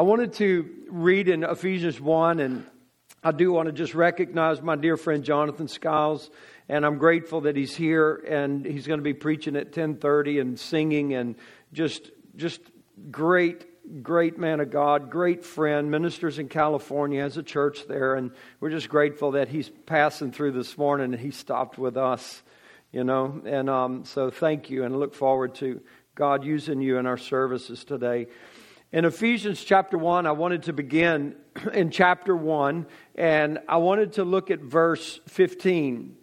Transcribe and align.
I 0.00 0.02
wanted 0.02 0.32
to 0.32 0.66
read 0.88 1.28
in 1.28 1.44
Ephesians 1.44 2.00
1, 2.00 2.40
and 2.40 2.66
I 3.22 3.32
do 3.32 3.52
want 3.52 3.66
to 3.66 3.72
just 3.72 3.94
recognize 3.94 4.62
my 4.62 4.74
dear 4.74 4.96
friend 4.96 5.22
Jonathan 5.22 5.68
Skiles, 5.68 6.30
and 6.70 6.86
I'm 6.86 6.96
grateful 6.96 7.42
that 7.42 7.54
he's 7.54 7.76
here, 7.76 8.14
and 8.26 8.64
he's 8.64 8.86
going 8.86 8.98
to 8.98 9.04
be 9.04 9.12
preaching 9.12 9.56
at 9.56 9.72
10:30 9.72 10.40
and 10.40 10.58
singing, 10.58 11.12
and 11.12 11.36
just 11.74 12.10
just 12.34 12.62
great, 13.10 14.02
great 14.02 14.38
man 14.38 14.60
of 14.60 14.70
God, 14.70 15.10
great 15.10 15.44
friend, 15.44 15.90
ministers 15.90 16.38
in 16.38 16.48
California, 16.48 17.20
has 17.20 17.36
a 17.36 17.42
church 17.42 17.86
there, 17.86 18.14
and 18.14 18.30
we're 18.58 18.70
just 18.70 18.88
grateful 18.88 19.32
that 19.32 19.48
he's 19.48 19.68
passing 19.84 20.32
through 20.32 20.52
this 20.52 20.78
morning 20.78 21.12
and 21.12 21.20
he 21.20 21.30
stopped 21.30 21.76
with 21.76 21.98
us, 21.98 22.42
you 22.90 23.04
know, 23.04 23.42
and 23.44 23.68
um, 23.68 24.06
so 24.06 24.30
thank 24.30 24.70
you, 24.70 24.82
and 24.84 24.98
look 24.98 25.14
forward 25.14 25.56
to 25.56 25.82
God 26.14 26.42
using 26.42 26.80
you 26.80 26.96
in 26.96 27.04
our 27.04 27.18
services 27.18 27.84
today. 27.84 28.28
In 28.92 29.04
Ephesians 29.04 29.62
chapter 29.62 29.96
1, 29.96 30.26
I 30.26 30.32
wanted 30.32 30.64
to 30.64 30.72
begin 30.72 31.36
in 31.72 31.92
chapter 31.92 32.34
1, 32.34 32.86
and 33.14 33.60
I 33.68 33.76
wanted 33.76 34.14
to 34.14 34.24
look 34.24 34.50
at 34.50 34.58
verse 34.58 35.20
15. 35.28 36.16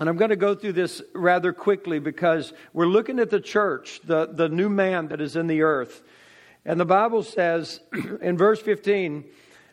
And 0.00 0.08
I'm 0.08 0.16
going 0.16 0.30
to 0.30 0.36
go 0.36 0.54
through 0.54 0.72
this 0.72 1.02
rather 1.14 1.52
quickly 1.52 1.98
because 1.98 2.54
we're 2.72 2.86
looking 2.86 3.18
at 3.18 3.28
the 3.28 3.40
church, 3.40 4.00
the, 4.04 4.24
the 4.32 4.48
new 4.48 4.70
man 4.70 5.08
that 5.08 5.20
is 5.20 5.36
in 5.36 5.48
the 5.48 5.60
earth. 5.60 6.00
And 6.64 6.80
the 6.80 6.86
Bible 6.86 7.22
says 7.22 7.80
in 8.22 8.38
verse 8.38 8.62
15, 8.62 9.26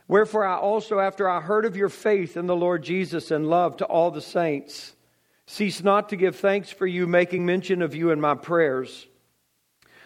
Wherefore 0.09 0.45
I 0.45 0.57
also, 0.57 0.99
after 0.99 1.29
I 1.29 1.39
heard 1.39 1.63
of 1.63 1.77
your 1.77 1.87
faith 1.87 2.35
in 2.35 2.47
the 2.47 2.55
Lord 2.55 2.83
Jesus 2.83 3.31
and 3.31 3.49
love 3.49 3.77
to 3.77 3.85
all 3.85 4.11
the 4.11 4.19
saints, 4.19 4.93
cease 5.45 5.81
not 5.81 6.09
to 6.09 6.17
give 6.17 6.35
thanks 6.35 6.69
for 6.69 6.85
you, 6.85 7.07
making 7.07 7.45
mention 7.45 7.81
of 7.81 7.95
you 7.95 8.11
in 8.11 8.19
my 8.19 8.35
prayers 8.35 9.07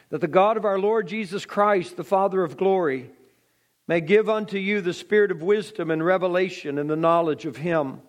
that 0.10 0.22
the 0.22 0.28
God 0.28 0.58
of 0.58 0.66
our 0.66 0.80
Lord 0.80 1.08
Jesus 1.08 1.46
Christ, 1.46 1.98
the 1.98 2.04
Father 2.04 2.44
of 2.44 2.58
glory, 2.58 3.10
may 3.88 4.02
give 4.02 4.30
unto 4.30 4.58
you 4.58 4.82
the 4.82 4.94
spirit 4.94 5.32
of 5.32 5.42
wisdom 5.42 5.90
and 5.90 6.04
revelation 6.06 6.78
and 6.78 6.90
the 6.90 6.96
knowledge 6.96 7.46
of 7.46 7.58
Him, 7.58 8.02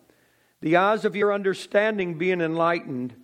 the 0.60 0.76
eyes 0.76 1.04
of 1.04 1.16
your 1.16 1.32
understanding 1.32 2.18
being 2.18 2.40
enlightened. 2.40 3.14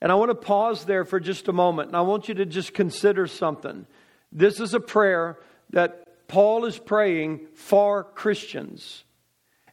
And 0.00 0.10
I 0.10 0.16
want 0.16 0.30
to 0.30 0.34
pause 0.34 0.84
there 0.84 1.04
for 1.04 1.20
just 1.20 1.46
a 1.48 1.52
moment, 1.52 1.88
and 1.88 1.96
I 1.96 2.00
want 2.00 2.28
you 2.28 2.34
to 2.34 2.46
just 2.46 2.74
consider 2.74 3.26
something. 3.26 3.86
This 4.32 4.58
is 4.58 4.74
a 4.74 4.80
prayer 4.80 5.38
that 5.70 6.28
Paul 6.28 6.64
is 6.64 6.78
praying 6.78 7.46
for 7.54 8.04
Christians. 8.04 9.04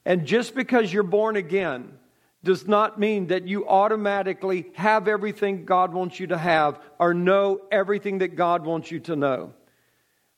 And 0.05 0.25
just 0.25 0.53
because 0.53 0.91
you're 0.91 1.03
born 1.03 1.35
again, 1.35 1.93
does 2.43 2.67
not 2.67 2.99
mean 2.99 3.27
that 3.27 3.47
you 3.47 3.67
automatically 3.67 4.71
have 4.75 5.07
everything 5.07 5.65
God 5.65 5.93
wants 5.93 6.19
you 6.19 6.27
to 6.27 6.37
have 6.37 6.79
or 6.97 7.13
know 7.13 7.61
everything 7.71 8.19
that 8.19 8.35
God 8.35 8.65
wants 8.65 8.91
you 8.91 8.99
to 9.01 9.15
know. 9.15 9.53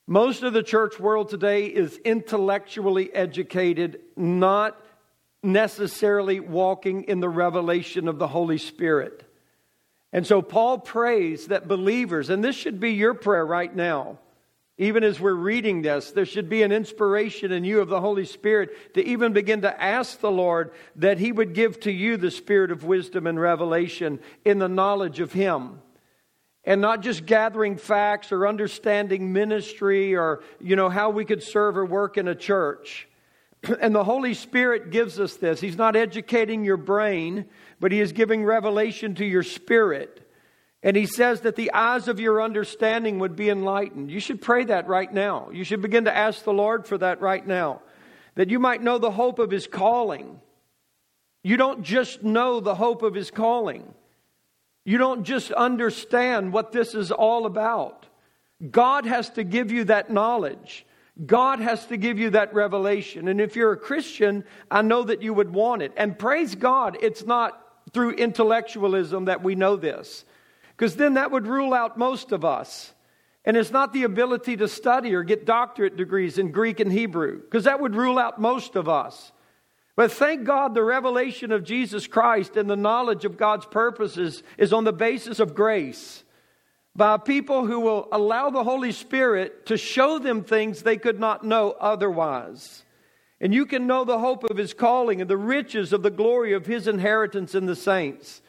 Most 0.08 0.44
of 0.44 0.54
the 0.54 0.64
church 0.64 1.00
world 1.00 1.30
today 1.30 1.68
is 1.68 1.98
intellectually 1.98 3.14
educated, 3.14 4.00
not 4.16 4.78
necessarily 5.44 6.40
walking 6.40 7.04
in 7.04 7.20
the 7.20 7.30
revelation 7.30 8.08
of 8.08 8.18
the 8.20 8.28
Holy 8.28 8.58
Spirit. 8.58 9.24
And 10.12 10.26
so 10.26 10.42
Paul 10.42 10.80
prays 10.80 11.48
that 11.48 11.68
believers, 11.68 12.30
and 12.30 12.44
this 12.44 12.56
should 12.56 12.80
be 12.80 12.92
your 12.92 13.14
prayer 13.14 13.46
right 13.46 13.74
now, 13.74 14.18
even 14.78 15.04
as 15.04 15.20
we're 15.20 15.34
reading 15.34 15.82
this, 15.82 16.12
there 16.12 16.26
should 16.26 16.50
be 16.50 16.64
an 16.64 16.72
inspiration 16.72 17.52
in 17.52 17.64
you 17.64 17.82
of 17.82 17.90
the 17.90 18.02
Holy 18.02 18.26
Spirit 18.26 18.96
to 18.96 19.06
even 19.06 19.34
begin 19.34 19.62
to 19.62 19.84
ask 19.84 20.20
the 20.20 20.32
Lord 20.32 20.72
that 20.96 21.20
He 21.20 21.32
would 21.32 21.54
give 21.54 21.80
to 21.82 21.92
you 21.92 22.18
the 22.18 22.32
spirit 22.32 22.72
of 22.72 22.84
wisdom 22.84 23.28
and 23.28 23.40
revelation 23.40 24.20
in 24.46 24.60
the 24.60 24.70
knowledge 24.70 25.20
of 25.20 25.34
Him. 25.34 25.82
And 26.64 26.80
not 26.80 27.02
just 27.02 27.26
gathering 27.26 27.78
facts 27.78 28.32
or 28.32 28.48
understanding 28.48 29.34
ministry 29.34 30.16
or, 30.16 30.42
you 30.60 30.76
know, 30.76 30.90
how 30.90 31.10
we 31.10 31.26
could 31.26 31.44
serve 31.44 31.76
or 31.76 31.86
work 31.86 32.18
in 32.18 32.28
a 32.28 32.36
church. 32.36 33.08
And 33.80 33.94
the 33.94 34.04
Holy 34.04 34.34
Spirit 34.34 34.90
gives 34.90 35.20
us 35.20 35.36
this. 35.36 35.60
He's 35.60 35.78
not 35.78 35.96
educating 35.96 36.64
your 36.64 36.78
brain, 36.78 37.46
but 37.80 37.92
He 37.92 38.00
is 38.00 38.12
giving 38.12 38.44
revelation 38.44 39.14
to 39.16 39.26
your 39.26 39.44
spirit. 39.44 40.21
And 40.84 40.98
he 40.98 41.06
says 41.06 41.42
that 41.42 41.56
the 41.56 41.72
eyes 41.74 42.08
of 42.08 42.20
your 42.20 42.42
understanding 42.42 43.20
would 43.20 43.36
be 43.36 43.50
enlightened. 43.50 44.10
You 44.10 44.20
should 44.20 44.42
pray 44.42 44.66
that 44.66 44.88
right 44.88 45.12
now. 45.14 45.50
You 45.52 45.64
should 45.64 45.82
begin 45.82 46.06
to 46.06 46.16
ask 46.16 46.44
the 46.44 46.54
Lord 46.54 46.88
for 46.88 46.98
that 46.98 47.22
right 47.22 47.46
now. 47.46 47.82
That 48.36 48.50
you 48.50 48.60
might 48.60 48.82
know 48.82 48.98
the 48.98 49.12
hope 49.12 49.38
of 49.38 49.52
his 49.52 49.68
calling. 49.68 50.42
You 51.44 51.58
don't 51.58 51.84
just 51.84 52.24
know 52.24 52.60
the 52.60 52.76
hope 52.76 53.02
of 53.04 53.14
his 53.14 53.32
calling, 53.32 53.94
you 54.84 54.98
don't 54.98 55.24
just 55.24 55.52
understand 55.52 56.54
what 56.54 56.72
this 56.72 56.96
is 56.96 57.12
all 57.12 57.46
about. 57.46 58.08
God 58.70 59.06
has 59.06 59.30
to 59.32 59.44
give 59.44 59.72
you 59.72 59.86
that 59.86 60.12
knowledge. 60.12 60.86
God 61.26 61.60
has 61.60 61.86
to 61.88 61.98
give 61.98 62.18
you 62.18 62.32
that 62.32 62.54
revelation. 62.54 63.28
And 63.28 63.42
if 63.42 63.56
you're 63.56 63.74
a 63.74 63.78
Christian, 63.78 64.44
I 64.70 64.82
know 64.82 65.04
that 65.04 65.22
you 65.22 65.34
would 65.34 65.54
want 65.54 65.82
it. 65.82 65.92
And 65.98 66.18
praise 66.18 66.56
God, 66.56 66.98
it's 67.02 67.26
not 67.26 67.60
through 67.94 68.12
intellectualism 68.12 69.26
that 69.26 69.44
we 69.44 69.56
know 69.56 69.76
this 69.76 70.26
because 70.82 70.96
then 70.96 71.14
that 71.14 71.30
would 71.30 71.46
rule 71.46 71.76
out 71.76 71.96
most 71.96 72.32
of 72.32 72.44
us. 72.44 72.92
And 73.46 73.56
it's 73.56 73.70
not 73.70 73.94
the 73.94 74.02
ability 74.02 74.58
to 74.58 74.68
study 74.68 75.14
or 75.14 75.22
get 75.22 75.46
doctorate 75.46 75.96
degrees 75.96 76.40
in 76.40 76.50
Greek 76.50 76.80
and 76.80 76.92
Hebrew, 76.92 77.40
because 77.40 77.66
that 77.66 77.80
would 77.80 77.94
rule 77.94 78.18
out 78.18 78.42
most 78.42 78.76
of 78.76 78.90
us. 78.90 79.32
But 79.96 80.12
thank 80.12 80.44
God 80.44 80.74
the 80.74 80.82
revelation 80.82 81.52
of 81.52 81.64
Jesus 81.64 82.08
Christ 82.08 82.58
and 82.58 82.68
the 82.68 82.76
knowledge 82.76 83.26
of 83.26 83.38
God's 83.38 83.68
purposes 83.68 84.42
is 84.58 84.74
on 84.74 84.84
the 84.84 84.92
basis 84.92 85.40
of 85.40 85.54
grace 85.54 86.24
by 86.96 87.18
people 87.18 87.68
who 87.68 87.82
will 87.82 88.08
allow 88.12 88.50
the 88.50 88.64
Holy 88.64 88.92
Spirit 88.92 89.68
to 89.68 89.78
show 89.78 90.18
them 90.18 90.44
things 90.44 90.82
they 90.82 90.98
could 90.98 91.20
not 91.20 91.44
know 91.44 91.76
otherwise. 91.80 92.86
And 93.40 93.54
you 93.54 93.68
can 93.68 93.86
know 93.86 94.04
the 94.04 94.18
hope 94.18 94.46
of 94.46 94.58
His 94.58 94.74
calling 94.74 95.22
and 95.22 95.30
the 95.30 95.38
riches 95.38 95.94
of 95.94 96.02
the 96.02 96.10
glory 96.10 96.54
of 96.54 96.66
His 96.66 96.88
inheritance 96.88 97.54
in 97.54 97.68
the 97.68 97.76
saints. 97.76 98.42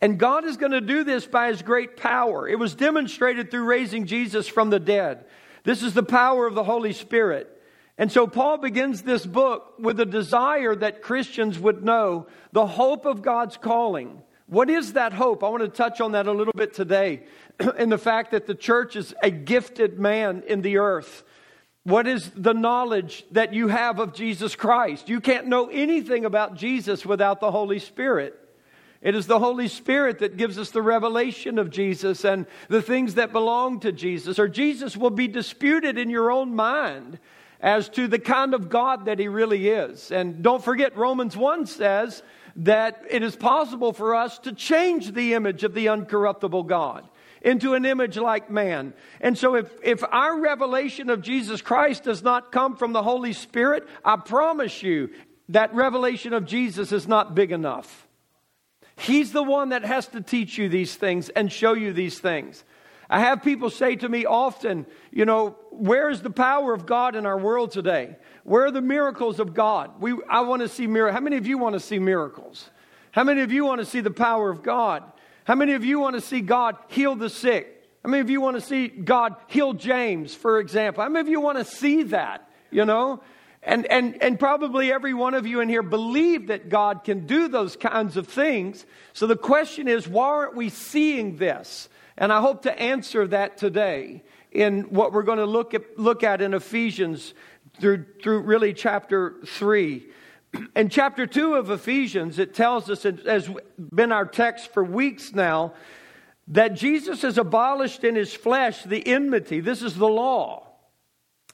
And 0.00 0.18
God 0.18 0.44
is 0.44 0.56
going 0.56 0.72
to 0.72 0.80
do 0.80 1.04
this 1.04 1.26
by 1.26 1.48
His 1.48 1.62
great 1.62 1.96
power. 1.96 2.48
It 2.48 2.58
was 2.58 2.74
demonstrated 2.74 3.50
through 3.50 3.64
raising 3.64 4.06
Jesus 4.06 4.48
from 4.48 4.70
the 4.70 4.80
dead. 4.80 5.24
This 5.64 5.82
is 5.82 5.92
the 5.92 6.02
power 6.02 6.46
of 6.46 6.54
the 6.54 6.64
Holy 6.64 6.92
Spirit. 6.92 7.56
And 7.98 8.10
so 8.10 8.26
Paul 8.26 8.56
begins 8.56 9.02
this 9.02 9.26
book 9.26 9.74
with 9.78 10.00
a 10.00 10.06
desire 10.06 10.74
that 10.74 11.02
Christians 11.02 11.58
would 11.58 11.84
know 11.84 12.28
the 12.52 12.66
hope 12.66 13.04
of 13.04 13.20
God's 13.20 13.58
calling. 13.58 14.22
What 14.46 14.70
is 14.70 14.94
that 14.94 15.12
hope? 15.12 15.44
I 15.44 15.50
want 15.50 15.62
to 15.62 15.68
touch 15.68 16.00
on 16.00 16.12
that 16.12 16.26
a 16.26 16.32
little 16.32 16.54
bit 16.56 16.72
today 16.72 17.24
in 17.78 17.90
the 17.90 17.98
fact 17.98 18.30
that 18.30 18.46
the 18.46 18.54
church 18.54 18.96
is 18.96 19.14
a 19.22 19.30
gifted 19.30 19.98
man 19.98 20.44
in 20.46 20.62
the 20.62 20.78
earth. 20.78 21.24
What 21.84 22.06
is 22.06 22.30
the 22.34 22.54
knowledge 22.54 23.24
that 23.32 23.52
you 23.52 23.68
have 23.68 23.98
of 24.00 24.14
Jesus 24.14 24.56
Christ? 24.56 25.10
You 25.10 25.20
can't 25.20 25.46
know 25.46 25.66
anything 25.66 26.24
about 26.24 26.54
Jesus 26.54 27.04
without 27.04 27.40
the 27.40 27.50
Holy 27.50 27.78
Spirit. 27.78 28.39
It 29.02 29.14
is 29.14 29.26
the 29.26 29.38
Holy 29.38 29.68
Spirit 29.68 30.18
that 30.18 30.36
gives 30.36 30.58
us 30.58 30.70
the 30.70 30.82
revelation 30.82 31.58
of 31.58 31.70
Jesus 31.70 32.24
and 32.24 32.46
the 32.68 32.82
things 32.82 33.14
that 33.14 33.32
belong 33.32 33.80
to 33.80 33.92
Jesus, 33.92 34.38
or 34.38 34.46
Jesus 34.46 34.96
will 34.96 35.10
be 35.10 35.26
disputed 35.26 35.96
in 35.96 36.10
your 36.10 36.30
own 36.30 36.54
mind 36.54 37.18
as 37.60 37.88
to 37.90 38.08
the 38.08 38.18
kind 38.18 38.52
of 38.52 38.68
God 38.68 39.06
that 39.06 39.18
He 39.18 39.28
really 39.28 39.68
is. 39.68 40.10
And 40.10 40.42
don't 40.42 40.62
forget, 40.62 40.96
Romans 40.96 41.36
1 41.36 41.66
says 41.66 42.22
that 42.56 43.02
it 43.08 43.22
is 43.22 43.36
possible 43.36 43.92
for 43.92 44.14
us 44.14 44.38
to 44.40 44.52
change 44.52 45.12
the 45.12 45.32
image 45.34 45.64
of 45.64 45.72
the 45.72 45.86
uncorruptible 45.86 46.66
God 46.66 47.08
into 47.42 47.72
an 47.72 47.86
image 47.86 48.18
like 48.18 48.50
man. 48.50 48.92
And 49.20 49.36
so 49.36 49.54
if, 49.54 49.70
if 49.82 50.04
our 50.04 50.40
revelation 50.40 51.08
of 51.08 51.22
Jesus 51.22 51.62
Christ 51.62 52.04
does 52.04 52.22
not 52.22 52.52
come 52.52 52.76
from 52.76 52.92
the 52.92 53.02
Holy 53.02 53.32
Spirit, 53.32 53.88
I 54.04 54.16
promise 54.16 54.82
you 54.82 55.10
that 55.48 55.74
revelation 55.74 56.34
of 56.34 56.44
Jesus 56.44 56.92
is 56.92 57.08
not 57.08 57.34
big 57.34 57.50
enough. 57.50 58.06
He's 59.00 59.32
the 59.32 59.42
one 59.42 59.70
that 59.70 59.82
has 59.82 60.08
to 60.08 60.20
teach 60.20 60.58
you 60.58 60.68
these 60.68 60.94
things 60.94 61.30
and 61.30 61.50
show 61.50 61.72
you 61.72 61.94
these 61.94 62.18
things. 62.18 62.64
I 63.08 63.20
have 63.20 63.42
people 63.42 63.70
say 63.70 63.96
to 63.96 64.08
me 64.08 64.26
often, 64.26 64.84
you 65.10 65.24
know, 65.24 65.56
where 65.70 66.10
is 66.10 66.20
the 66.20 66.30
power 66.30 66.74
of 66.74 66.84
God 66.84 67.16
in 67.16 67.24
our 67.24 67.38
world 67.38 67.72
today? 67.72 68.16
Where 68.44 68.66
are 68.66 68.70
the 68.70 68.82
miracles 68.82 69.40
of 69.40 69.54
God? 69.54 70.00
We, 70.00 70.14
I 70.28 70.42
want 70.42 70.60
to 70.60 70.68
see 70.68 70.86
miracles. 70.86 71.14
How 71.14 71.20
many 71.20 71.38
of 71.38 71.46
you 71.46 71.56
want 71.56 71.72
to 71.72 71.80
see 71.80 71.98
miracles? 71.98 72.68
How 73.12 73.24
many 73.24 73.40
of 73.40 73.50
you 73.50 73.64
want 73.64 73.80
to 73.80 73.86
see 73.86 74.00
the 74.00 74.10
power 74.10 74.50
of 74.50 74.62
God? 74.62 75.02
How 75.44 75.54
many 75.54 75.72
of 75.72 75.82
you 75.82 75.98
want 75.98 76.16
to 76.16 76.20
see 76.20 76.42
God 76.42 76.76
heal 76.88 77.16
the 77.16 77.30
sick? 77.30 77.88
How 78.04 78.10
many 78.10 78.20
of 78.20 78.28
you 78.28 78.42
want 78.42 78.56
to 78.56 78.60
see 78.60 78.88
God 78.88 79.34
heal 79.46 79.72
James, 79.72 80.34
for 80.34 80.60
example? 80.60 81.02
How 81.02 81.08
many 81.08 81.22
of 81.22 81.28
you 81.28 81.40
want 81.40 81.56
to 81.56 81.64
see 81.64 82.02
that? 82.04 82.50
You 82.70 82.84
know? 82.84 83.22
And, 83.62 83.86
and, 83.86 84.22
and 84.22 84.38
probably 84.38 84.90
every 84.90 85.12
one 85.12 85.34
of 85.34 85.46
you 85.46 85.60
in 85.60 85.68
here 85.68 85.82
believe 85.82 86.46
that 86.46 86.70
God 86.70 87.04
can 87.04 87.26
do 87.26 87.48
those 87.48 87.76
kinds 87.76 88.16
of 88.16 88.26
things. 88.26 88.86
So 89.12 89.26
the 89.26 89.36
question 89.36 89.86
is, 89.86 90.08
why 90.08 90.28
aren't 90.28 90.56
we 90.56 90.70
seeing 90.70 91.36
this? 91.36 91.88
And 92.16 92.32
I 92.32 92.40
hope 92.40 92.62
to 92.62 92.78
answer 92.78 93.26
that 93.28 93.58
today 93.58 94.22
in 94.50 94.82
what 94.84 95.12
we're 95.12 95.22
going 95.22 95.38
to 95.38 95.46
look 95.46 95.74
at, 95.74 95.98
look 95.98 96.24
at 96.24 96.40
in 96.40 96.54
Ephesians 96.54 97.34
through, 97.78 98.06
through 98.22 98.40
really 98.40 98.72
chapter 98.72 99.36
3. 99.44 100.06
In 100.74 100.88
chapter 100.88 101.28
2 101.28 101.54
of 101.54 101.70
Ephesians, 101.70 102.40
it 102.40 102.54
tells 102.54 102.90
us, 102.90 103.04
has 103.04 103.48
been 103.78 104.10
our 104.10 104.26
text 104.26 104.72
for 104.72 104.82
weeks 104.82 105.32
now, 105.32 105.74
that 106.48 106.74
Jesus 106.74 107.22
has 107.22 107.38
abolished 107.38 108.02
in 108.02 108.16
his 108.16 108.34
flesh 108.34 108.82
the 108.82 109.06
enmity. 109.06 109.60
This 109.60 109.80
is 109.80 109.94
the 109.94 110.08
law 110.08 110.69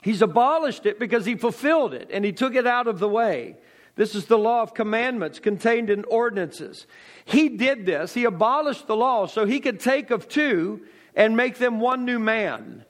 He's 0.06 0.22
abolished 0.22 0.86
it 0.86 1.00
because 1.00 1.26
he 1.26 1.34
fulfilled 1.34 1.92
it 1.92 2.10
and 2.12 2.24
he 2.24 2.30
took 2.30 2.54
it 2.54 2.64
out 2.64 2.86
of 2.86 3.00
the 3.00 3.08
way. 3.08 3.56
This 3.96 4.14
is 4.14 4.26
the 4.26 4.38
law 4.38 4.62
of 4.62 4.72
commandments 4.72 5.40
contained 5.40 5.90
in 5.90 6.04
ordinances. 6.04 6.86
He 7.24 7.48
did 7.48 7.86
this. 7.86 8.14
He 8.14 8.22
abolished 8.22 8.86
the 8.86 8.94
law 8.94 9.26
so 9.26 9.44
he 9.44 9.58
could 9.58 9.80
take 9.80 10.12
of 10.12 10.28
two 10.28 10.82
and 11.16 11.36
make 11.36 11.58
them 11.58 11.80
one 11.80 12.04
new 12.04 12.20
man. 12.20 12.84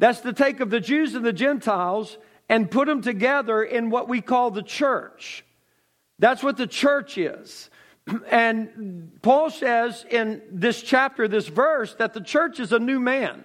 That's 0.00 0.22
to 0.22 0.32
take 0.32 0.58
of 0.58 0.70
the 0.70 0.80
Jews 0.80 1.14
and 1.14 1.24
the 1.24 1.32
Gentiles 1.32 2.18
and 2.48 2.68
put 2.68 2.88
them 2.88 3.00
together 3.00 3.62
in 3.62 3.88
what 3.88 4.08
we 4.08 4.20
call 4.20 4.50
the 4.50 4.60
church. 4.64 5.44
That's 6.18 6.42
what 6.42 6.56
the 6.56 6.66
church 6.66 7.16
is. 7.16 7.70
And 8.28 9.12
Paul 9.22 9.50
says 9.50 10.04
in 10.10 10.42
this 10.50 10.82
chapter, 10.82 11.28
this 11.28 11.46
verse, 11.46 11.94
that 12.00 12.12
the 12.12 12.20
church 12.20 12.58
is 12.58 12.72
a 12.72 12.80
new 12.80 12.98
man. 12.98 13.44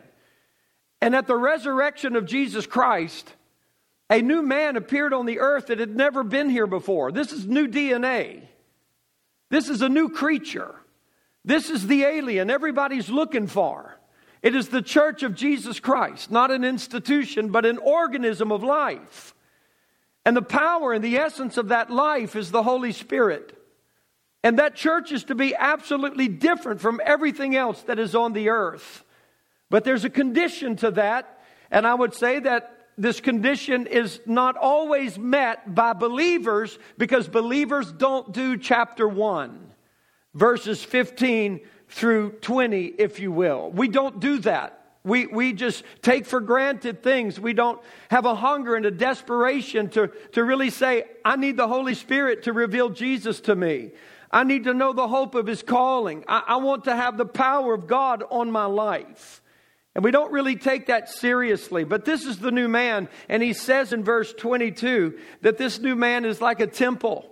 And 1.02 1.16
at 1.16 1.28
the 1.28 1.36
resurrection 1.36 2.16
of 2.16 2.26
Jesus 2.26 2.68
Christ, 2.68 3.34
a 4.10 4.22
new 4.22 4.42
man 4.42 4.76
appeared 4.76 5.14
on 5.14 5.26
the 5.26 5.40
earth 5.40 5.68
that 5.68 5.80
had 5.80 5.96
never 5.96 6.24
been 6.24 6.50
here 6.50 6.68
before. 6.68 7.12
This 7.12 7.32
is 7.32 7.48
new 7.48 7.68
DNA. 7.68 8.44
This 9.50 9.68
is 9.68 9.82
a 9.82 9.90
new 9.90 10.10
creature. 10.10 10.76
This 11.44 11.70
is 11.70 11.88
the 11.88 12.04
alien 12.04 12.50
everybody's 12.50 13.10
looking 13.10 13.48
for. 13.48 13.98
It 14.44 14.56
is 14.56 14.70
the 14.70 14.82
church 14.82 15.24
of 15.24 15.36
Jesus 15.36 15.80
Christ, 15.80 16.32
not 16.32 16.52
an 16.52 16.64
institution, 16.64 17.50
but 17.50 17.66
an 17.66 17.78
organism 17.78 18.52
of 18.52 18.64
life. 18.64 19.34
And 20.26 20.36
the 20.36 20.42
power 20.42 20.94
and 20.94 21.04
the 21.04 21.18
essence 21.18 21.58
of 21.58 21.70
that 21.70 21.90
life 21.90 22.36
is 22.36 22.52
the 22.52 22.64
Holy 22.64 22.92
Spirit. 22.92 23.58
And 24.44 24.60
that 24.60 24.76
church 24.76 25.12
is 25.12 25.26
to 25.26 25.36
be 25.36 25.56
absolutely 25.56 26.28
different 26.28 26.82
from 26.82 27.00
everything 27.04 27.56
else 27.56 27.82
that 27.84 28.00
is 28.00 28.16
on 28.16 28.34
the 28.34 28.50
earth. 28.50 29.04
But 29.72 29.86
there's 29.86 30.04
a 30.04 30.10
condition 30.10 30.76
to 30.76 30.92
that, 30.92 31.40
and 31.72 31.88
I 31.88 31.94
would 31.94 32.14
say 32.14 32.42
that 32.42 32.78
this 32.98 33.22
condition 33.22 33.88
is 33.88 34.20
not 34.26 34.58
always 34.58 35.18
met 35.18 35.74
by 35.74 35.94
believers 35.94 36.78
because 36.98 37.30
believers 37.30 37.90
don't 37.90 38.34
do 38.34 38.58
chapter 38.58 39.08
1, 39.08 39.72
verses 40.34 40.84
15 40.84 41.62
through 41.88 42.32
20, 42.42 42.86
if 42.98 43.22
you 43.22 43.32
will. 43.32 43.72
We 43.72 43.88
don't 43.88 44.20
do 44.20 44.40
that. 44.40 44.78
We, 45.06 45.26
we 45.28 45.54
just 45.54 45.86
take 46.02 46.26
for 46.26 46.42
granted 46.42 47.02
things. 47.02 47.40
We 47.40 47.54
don't 47.54 47.80
have 48.10 48.26
a 48.26 48.36
hunger 48.36 48.76
and 48.76 48.86
a 48.86 48.92
desperation 48.92 49.90
to, 49.92 50.12
to 50.34 50.44
really 50.44 50.70
say, 50.70 51.06
I 51.24 51.38
need 51.38 51.56
the 51.56 51.70
Holy 51.70 51.96
Spirit 51.96 52.44
to 52.44 52.52
reveal 52.52 52.90
Jesus 52.90 53.40
to 53.42 53.56
me. 53.56 53.92
I 54.30 54.44
need 54.44 54.66
to 54.66 54.74
know 54.74 54.92
the 54.92 55.08
hope 55.08 55.34
of 55.34 55.48
His 55.48 55.64
calling. 55.64 56.26
I, 56.28 56.44
I 56.46 56.56
want 56.58 56.84
to 56.84 56.96
have 56.96 57.18
the 57.18 57.26
power 57.26 57.74
of 57.74 57.88
God 57.88 58.26
on 58.30 58.52
my 58.52 58.66
life. 58.66 59.41
And 59.94 60.04
we 60.04 60.12
don't 60.12 60.32
really 60.32 60.56
take 60.56 60.88
that 60.88 61.10
seriously. 61.10 61.84
But 61.84 62.06
this 62.06 62.26
is 62.26 62.40
the 62.40 62.52
new 62.52 62.68
man. 62.68 63.10
And 63.28 63.44
he 63.44 63.54
says 63.54 63.92
in 63.92 64.04
verse 64.04 64.34
22 64.34 65.18
that 65.42 65.58
this 65.58 65.80
new 65.80 65.96
man 65.96 66.24
is 66.24 66.40
like 66.40 66.62
a 66.62 66.68
temple. 66.68 67.28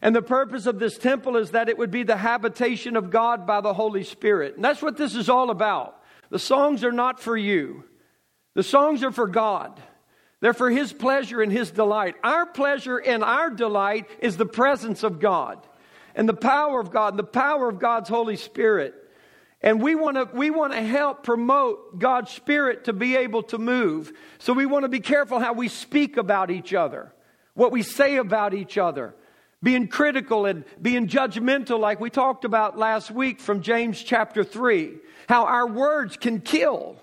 And 0.00 0.14
the 0.14 0.22
purpose 0.22 0.66
of 0.66 0.78
this 0.78 0.98
temple 0.98 1.36
is 1.36 1.50
that 1.50 1.68
it 1.68 1.78
would 1.78 1.90
be 1.90 2.04
the 2.04 2.16
habitation 2.16 2.96
of 2.96 3.10
God 3.10 3.46
by 3.46 3.60
the 3.60 3.74
Holy 3.74 4.04
Spirit. 4.04 4.54
And 4.54 4.64
that's 4.64 4.82
what 4.82 4.96
this 4.96 5.14
is 5.14 5.28
all 5.28 5.50
about. 5.50 6.00
The 6.30 6.38
songs 6.38 6.84
are 6.84 6.92
not 6.92 7.20
for 7.20 7.36
you, 7.36 7.84
the 8.54 8.62
songs 8.62 9.02
are 9.02 9.12
for 9.12 9.26
God. 9.26 9.80
They're 10.40 10.52
for 10.52 10.70
His 10.70 10.92
pleasure 10.92 11.40
and 11.40 11.50
His 11.50 11.70
delight. 11.70 12.14
Our 12.22 12.44
pleasure 12.44 12.98
and 12.98 13.24
our 13.24 13.48
delight 13.48 14.06
is 14.20 14.36
the 14.36 14.44
presence 14.44 15.02
of 15.02 15.18
God 15.18 15.66
and 16.14 16.28
the 16.28 16.34
power 16.34 16.78
of 16.78 16.90
God 16.90 17.14
and 17.14 17.18
the 17.18 17.24
power 17.24 17.70
of 17.70 17.78
God's 17.78 18.10
Holy 18.10 18.36
Spirit. 18.36 18.94
And 19.66 19.82
we 19.82 19.96
want 19.96 20.16
to 20.16 20.28
we 20.32 20.48
want 20.48 20.74
to 20.74 20.80
help 20.80 21.24
promote 21.24 21.98
God's 21.98 22.30
spirit 22.30 22.84
to 22.84 22.92
be 22.92 23.16
able 23.16 23.42
to 23.44 23.58
move. 23.58 24.12
So 24.38 24.52
we 24.52 24.64
want 24.64 24.84
to 24.84 24.88
be 24.88 25.00
careful 25.00 25.40
how 25.40 25.54
we 25.54 25.66
speak 25.66 26.16
about 26.16 26.52
each 26.52 26.72
other, 26.72 27.12
what 27.54 27.72
we 27.72 27.82
say 27.82 28.18
about 28.18 28.54
each 28.54 28.78
other, 28.78 29.16
being 29.60 29.88
critical 29.88 30.46
and 30.46 30.64
being 30.80 31.08
judgmental 31.08 31.80
like 31.80 31.98
we 31.98 32.10
talked 32.10 32.44
about 32.44 32.78
last 32.78 33.10
week 33.10 33.40
from 33.40 33.60
James 33.60 34.00
chapter 34.00 34.44
3, 34.44 34.98
how 35.28 35.46
our 35.46 35.66
words 35.66 36.16
can 36.16 36.40
kill 36.40 37.02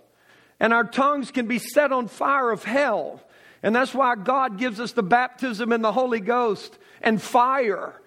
and 0.58 0.72
our 0.72 0.86
tongues 0.86 1.32
can 1.32 1.48
be 1.48 1.60
set 1.60 1.92
on 1.92 2.08
fire 2.08 2.50
of 2.50 2.64
hell. 2.64 3.20
And 3.62 3.76
that's 3.76 3.94
why 3.94 4.16
God 4.16 4.58
gives 4.58 4.80
us 4.80 4.94
the 4.94 5.04
baptism 5.04 5.74
in 5.74 5.82
the 5.82 5.92
Holy 5.92 6.22
Ghost 6.22 6.78
and 7.02 7.22
fire 7.22 8.00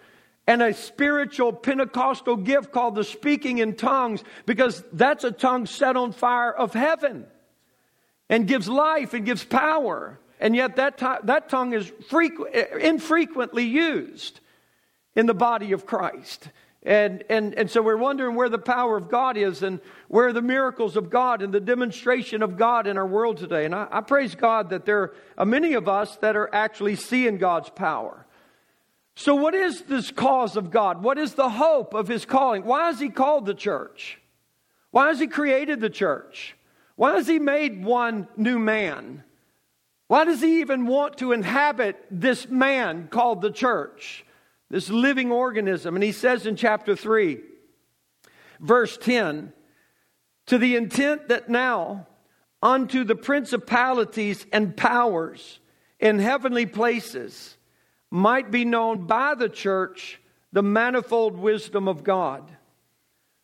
and 0.47 0.63
a 0.63 0.73
spiritual 0.73 1.53
Pentecostal 1.53 2.37
gift 2.37 2.73
called 2.73 2.95
the 2.95 3.05
speaking 3.05 3.59
in 3.59 3.75
tongues 3.75 4.23
because 4.45 4.83
that's 4.93 5.25
a 5.25 5.33
tongue 5.33 5.67
set 5.67 5.97
on 5.97 6.13
fire 6.13 6.53
of 6.53 6.73
heaven 6.73 7.27
and 8.29 8.47
gives 8.47 8.69
life 8.69 9.15
and 9.15 9.25
gives 9.25 9.45
power. 9.45 10.19
And 10.39 10.55
yet 10.55 10.77
that, 10.77 10.99
t- 10.99 11.07
that 11.25 11.49
tongue 11.49 11.73
is 11.73 11.91
frequ- 12.11 12.79
infrequently 12.79 13.65
used 13.65 14.41
in 15.15 15.27
the 15.27 15.35
body 15.35 15.73
of 15.73 15.87
Christ. 15.87 16.49
And, 16.83 17.25
and, 17.29 17.55
and 17.55 17.69
so 17.69 17.83
we're 17.83 17.97
wondering 17.97 18.37
where 18.37 18.49
the 18.49 18.59
power 18.59 18.97
of 18.97 19.09
God 19.09 19.37
is 19.37 19.65
and 19.65 19.81
where 20.07 20.33
the 20.33 20.43
miracles 20.43 20.97
of 20.97 21.11
God 21.11 21.43
and 21.43 21.53
the 21.53 21.59
demonstration 21.59 22.43
of 22.43 22.57
God 22.57 22.87
in 22.87 22.97
our 22.97 23.07
world 23.07 23.39
today. 23.39 23.65
And 23.65 23.75
I, 23.75 23.89
I 23.91 24.01
praise 24.03 24.37
God 24.37 24.71
that 24.71 24.85
there 24.85 25.13
are 25.37 25.47
many 25.47 25.73
of 25.73 25.89
us 25.89 26.15
that 26.19 26.37
are 26.37 26.49
actually 26.55 26.95
seeing 26.95 27.39
God's 27.39 27.71
power. 27.71 28.26
So, 29.19 29.35
what 29.35 29.55
is 29.55 29.83
this 29.83 30.11
cause 30.11 30.57
of 30.57 30.71
God? 30.71 31.03
What 31.03 31.17
is 31.17 31.33
the 31.33 31.49
hope 31.49 31.95
of 31.95 32.07
his 32.07 32.27
calling? 32.27 32.65
Why 32.65 32.89
has 32.89 33.01
he 33.01 33.09
called 33.09 33.47
the 33.47 33.55
church? 33.55 34.21
Why 34.91 35.09
has 35.09 35.19
he 35.19 35.27
created 35.27 35.81
the 35.81 35.91
church? 35.91 36.55
Why 36.97 37.15
has 37.15 37.27
he 37.27 37.39
made 37.39 37.83
one 37.83 38.29
new 38.37 38.59
man? 38.59 39.25
Why 40.09 40.27
does 40.27 40.43
he 40.43 40.61
even 40.61 40.87
want 40.87 41.17
to 41.19 41.33
inhabit 41.33 41.97
this 42.11 42.49
man 42.49 43.09
called 43.09 43.41
the 43.41 43.51
church, 43.51 44.25
this 44.69 44.91
living 44.91 45.33
organism? 45.33 45.95
And 45.95 46.05
he 46.05 46.13
says 46.13 46.47
in 46.47 46.55
chapter 46.55 46.95
3, 46.95 47.41
verse 48.61 48.99
10, 48.99 49.53
to 50.47 50.59
the 50.59 50.77
intent 50.77 51.29
that 51.29 51.49
now 51.49 52.07
unto 52.63 53.03
the 53.03 53.17
principalities 53.17 54.47
and 54.53 54.77
powers 54.77 55.59
in 55.99 56.19
heavenly 56.19 56.67
places 56.67 57.56
might 58.11 58.51
be 58.51 58.65
known 58.65 59.07
by 59.07 59.35
the 59.35 59.49
church 59.49 60.21
the 60.53 60.63
manifold 60.63 61.37
wisdom 61.37 61.89
of 61.89 62.05
God, 62.05 62.51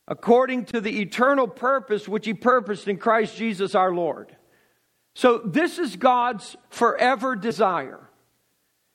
according 0.08 0.64
to 0.66 0.80
the 0.80 1.00
eternal 1.00 1.46
purpose 1.46 2.08
which 2.08 2.26
He 2.26 2.34
purposed 2.34 2.88
in 2.88 2.96
Christ 2.96 3.36
Jesus 3.36 3.74
our 3.74 3.92
Lord. 3.92 4.34
So, 5.14 5.38
this 5.38 5.78
is 5.78 5.96
God's 5.96 6.56
forever 6.70 7.36
desire. 7.36 8.00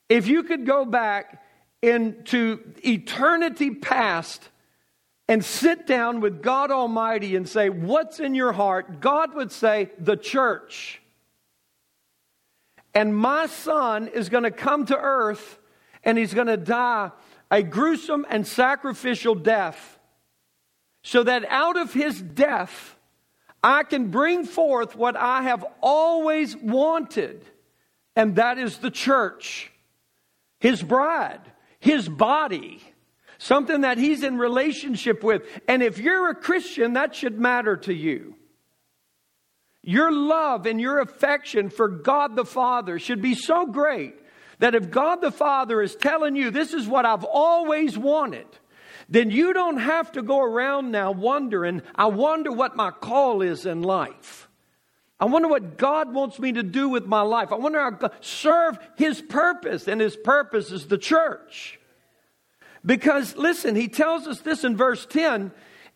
If 0.10 0.28
you 0.28 0.44
could 0.44 0.66
go 0.66 0.86
back 0.86 1.44
into 1.82 2.74
eternity 2.84 3.72
past 3.72 4.50
and 5.28 5.44
sit 5.44 5.86
down 5.86 6.22
with 6.22 6.42
God 6.42 6.72
Almighty 6.72 7.36
and 7.36 7.48
say, 7.48 7.70
What's 7.70 8.20
in 8.20 8.34
your 8.34 8.54
heart? 8.54 9.00
God 9.00 9.36
would 9.36 9.52
say, 9.52 9.92
The 10.00 10.18
church. 10.18 11.02
And 12.98 13.16
my 13.16 13.46
son 13.46 14.08
is 14.08 14.30
going 14.30 14.44
to 14.44 14.50
come 14.50 14.88
to 14.88 14.98
earth 14.98 15.60
and 16.04 16.18
he's 16.18 16.34
going 16.34 16.48
to 16.48 16.58
die 16.58 17.12
a 17.52 17.62
gruesome 17.62 18.26
and 18.28 18.48
sacrificial 18.48 19.36
death 19.36 20.00
so 21.04 21.22
that 21.22 21.46
out 21.48 21.78
of 21.78 21.94
his 21.94 22.20
death 22.20 22.96
I 23.64 23.84
can 23.84 24.08
bring 24.08 24.46
forth 24.46 24.96
what 24.96 25.16
I 25.16 25.44
have 25.44 25.64
always 25.80 26.58
wanted, 26.58 27.46
and 28.16 28.38
that 28.38 28.58
is 28.58 28.80
the 28.80 28.90
church, 28.90 29.72
his 30.60 30.82
bride, 30.82 31.42
his 31.80 32.10
body, 32.10 32.82
something 33.38 33.82
that 33.82 34.00
he's 34.00 34.24
in 34.24 34.40
relationship 34.40 35.24
with. 35.24 35.44
And 35.68 35.84
if 35.84 36.00
you're 36.00 36.32
a 36.32 36.36
Christian, 36.36 36.94
that 36.94 37.14
should 37.14 37.38
matter 37.38 37.78
to 37.78 37.94
you. 37.94 38.37
Your 39.88 40.12
love 40.12 40.66
and 40.66 40.82
your 40.82 41.00
affection 41.00 41.70
for 41.70 41.88
God 41.88 42.36
the 42.36 42.44
Father 42.44 43.00
should 43.00 43.22
be 43.22 43.34
so 43.34 43.66
great 43.66 44.16
that 44.60 44.76
if 44.76 44.92
God 44.92 45.22
the 45.22 45.32
Father 45.32 45.82
is 45.82 45.96
telling 45.96 46.36
you, 46.36 46.52
this 46.52 46.74
is 46.74 46.90
what 46.90 47.06
I've 47.06 47.24
always 47.24 47.98
wanted, 47.98 48.48
then 49.08 49.32
you 49.32 49.54
don't 49.54 49.78
have 49.78 50.12
to 50.12 50.22
go 50.22 50.42
around 50.42 50.92
now 50.92 51.12
wondering, 51.12 51.82
I 51.96 52.08
wonder 52.08 52.52
what 52.52 52.76
my 52.76 52.92
call 52.92 53.42
is 53.42 53.66
in 53.66 53.82
life. 53.82 54.50
I 55.22 55.26
wonder 55.26 55.48
what 55.48 55.78
God 55.78 56.14
wants 56.14 56.38
me 56.38 56.52
to 56.52 56.64
do 56.64 56.90
with 56.90 57.06
my 57.06 57.22
life. 57.22 57.54
I 57.54 57.56
wonder 57.56 57.80
how 57.80 57.92
God 57.92 58.12
serve 58.20 58.78
His 58.98 59.22
purpose, 59.22 59.88
and 59.88 60.02
His 60.02 60.18
purpose 60.18 60.70
is 60.70 60.88
the 60.88 60.98
church. 60.98 61.80
Because, 62.86 63.38
listen, 63.38 63.78
He 63.78 63.88
tells 63.88 64.28
us 64.28 64.42
this 64.42 64.66
in 64.66 64.76
verse 64.76 65.06
10 65.06 65.54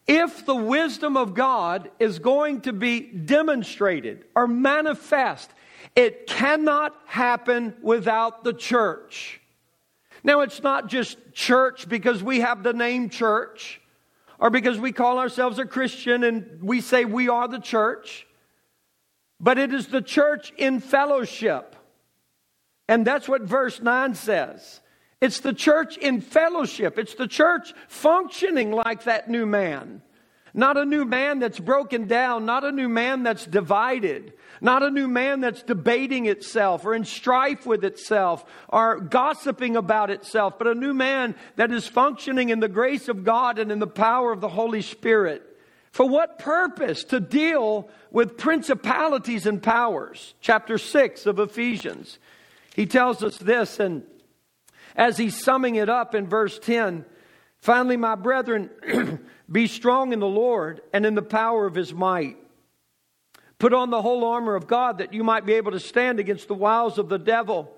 if 0.07 0.45
the 0.45 0.55
wisdom 0.55 1.15
of 1.15 1.33
God 1.33 1.91
is 1.99 2.19
going 2.19 2.61
to 2.61 2.73
be 2.73 2.99
demonstrated 3.01 4.25
or 4.35 4.47
manifest, 4.47 5.51
it 5.95 6.27
cannot 6.27 6.95
happen 7.05 7.75
without 7.81 8.43
the 8.43 8.53
church. 8.53 9.39
Now, 10.23 10.41
it's 10.41 10.61
not 10.61 10.87
just 10.87 11.17
church 11.33 11.89
because 11.89 12.23
we 12.23 12.41
have 12.41 12.63
the 12.63 12.73
name 12.73 13.09
church 13.09 13.81
or 14.39 14.49
because 14.49 14.79
we 14.79 14.91
call 14.91 15.17
ourselves 15.17 15.59
a 15.59 15.65
Christian 15.65 16.23
and 16.23 16.61
we 16.61 16.81
say 16.81 17.05
we 17.05 17.29
are 17.29 17.47
the 17.47 17.59
church, 17.59 18.27
but 19.39 19.57
it 19.57 19.73
is 19.73 19.87
the 19.87 20.01
church 20.01 20.51
in 20.57 20.79
fellowship. 20.79 21.75
And 22.87 23.05
that's 23.05 23.27
what 23.27 23.43
verse 23.43 23.81
9 23.81 24.15
says. 24.15 24.81
It's 25.21 25.39
the 25.39 25.53
church 25.53 25.97
in 25.97 26.19
fellowship. 26.19 26.97
It's 26.97 27.13
the 27.13 27.27
church 27.27 27.73
functioning 27.87 28.71
like 28.71 29.03
that 29.03 29.29
new 29.29 29.45
man. 29.45 30.01
Not 30.53 30.75
a 30.75 30.83
new 30.83 31.05
man 31.05 31.39
that's 31.39 31.59
broken 31.59 32.07
down, 32.07 32.45
not 32.45 32.65
a 32.65 32.71
new 32.71 32.89
man 32.89 33.23
that's 33.23 33.45
divided, 33.45 34.33
not 34.59 34.83
a 34.83 34.89
new 34.89 35.07
man 35.07 35.39
that's 35.39 35.63
debating 35.63 36.25
itself 36.25 36.83
or 36.83 36.93
in 36.93 37.05
strife 37.05 37.65
with 37.65 37.85
itself 37.85 38.43
or 38.67 38.99
gossiping 38.99 39.77
about 39.77 40.09
itself, 40.09 40.57
but 40.57 40.67
a 40.67 40.75
new 40.75 40.93
man 40.93 41.35
that 41.55 41.71
is 41.71 41.87
functioning 41.87 42.49
in 42.49 42.59
the 42.59 42.67
grace 42.67 43.07
of 43.07 43.23
God 43.23 43.59
and 43.59 43.71
in 43.71 43.79
the 43.79 43.87
power 43.87 44.33
of 44.33 44.41
the 44.41 44.49
Holy 44.49 44.81
Spirit. 44.81 45.43
For 45.91 46.05
what 46.05 46.39
purpose? 46.39 47.03
To 47.05 47.19
deal 47.19 47.89
with 48.11 48.37
principalities 48.37 49.45
and 49.45 49.61
powers. 49.61 50.33
Chapter 50.41 50.77
6 50.77 51.25
of 51.25 51.39
Ephesians. 51.39 52.19
He 52.75 52.85
tells 52.85 53.23
us 53.23 53.37
this, 53.37 53.79
and 53.79 54.03
as 54.95 55.17
he's 55.17 55.41
summing 55.41 55.75
it 55.75 55.89
up 55.89 56.15
in 56.15 56.27
verse 56.27 56.59
10 56.59 57.05
finally, 57.61 57.97
my 57.97 58.15
brethren, 58.15 58.69
be 59.51 59.67
strong 59.67 60.13
in 60.13 60.19
the 60.19 60.27
Lord 60.27 60.81
and 60.93 61.05
in 61.05 61.15
the 61.15 61.21
power 61.21 61.65
of 61.65 61.75
his 61.75 61.93
might. 61.93 62.37
Put 63.59 63.73
on 63.73 63.91
the 63.91 64.01
whole 64.01 64.25
armor 64.25 64.55
of 64.55 64.65
God 64.65 64.97
that 64.97 65.13
you 65.13 65.23
might 65.23 65.45
be 65.45 65.53
able 65.53 65.71
to 65.73 65.79
stand 65.79 66.19
against 66.19 66.47
the 66.47 66.55
wiles 66.55 66.97
of 66.97 67.09
the 67.09 67.19
devil. 67.19 67.71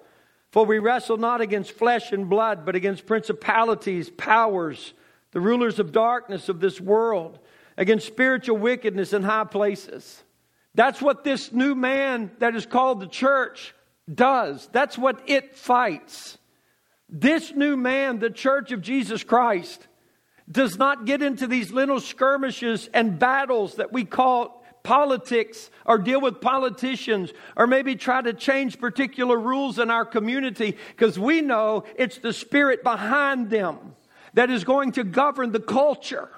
For 0.51 0.65
we 0.65 0.79
wrestle 0.79 1.17
not 1.17 1.41
against 1.41 1.71
flesh 1.71 2.13
and 2.13 2.29
blood, 2.29 2.65
but 2.65 2.75
against 2.75 3.05
principalities, 3.05 4.09
powers, 4.09 4.93
the 5.31 5.41
rulers 5.41 5.79
of 5.79 5.91
darkness 5.91 6.47
of 6.47 6.61
this 6.61 6.79
world, 6.79 7.39
against 7.75 8.07
spiritual 8.07 8.57
wickedness 8.57 9.11
in 9.11 9.23
high 9.23 9.43
places. 9.43 10.23
That's 10.75 11.01
what 11.01 11.23
this 11.23 11.51
new 11.51 11.75
man 11.75 12.31
that 12.39 12.55
is 12.55 12.65
called 12.65 13.01
the 13.01 13.07
church 13.07 13.75
does. 14.13 14.69
That's 14.71 14.97
what 14.97 15.21
it 15.27 15.55
fights. 15.55 16.37
This 17.15 17.53
new 17.53 17.77
man, 17.77 18.17
the 18.17 18.31
church 18.31 18.71
of 18.71 18.81
Jesus 18.81 19.23
Christ, 19.23 19.87
does 20.51 20.79
not 20.79 21.05
get 21.05 21.21
into 21.21 21.45
these 21.45 21.71
little 21.71 21.99
skirmishes 21.99 22.89
and 22.91 23.19
battles 23.19 23.75
that 23.75 23.93
we 23.93 24.03
call 24.03 24.65
politics 24.81 25.69
or 25.85 25.99
deal 25.99 26.19
with 26.19 26.41
politicians 26.41 27.31
or 27.55 27.67
maybe 27.67 27.95
try 27.95 28.19
to 28.19 28.33
change 28.33 28.79
particular 28.79 29.37
rules 29.37 29.77
in 29.77 29.91
our 29.91 30.05
community 30.05 30.75
because 30.89 31.19
we 31.19 31.39
know 31.39 31.83
it's 31.95 32.17
the 32.17 32.33
spirit 32.33 32.83
behind 32.83 33.51
them 33.51 33.95
that 34.33 34.49
is 34.49 34.63
going 34.63 34.91
to 34.93 35.03
govern 35.03 35.51
the 35.51 35.59
culture. 35.59 36.31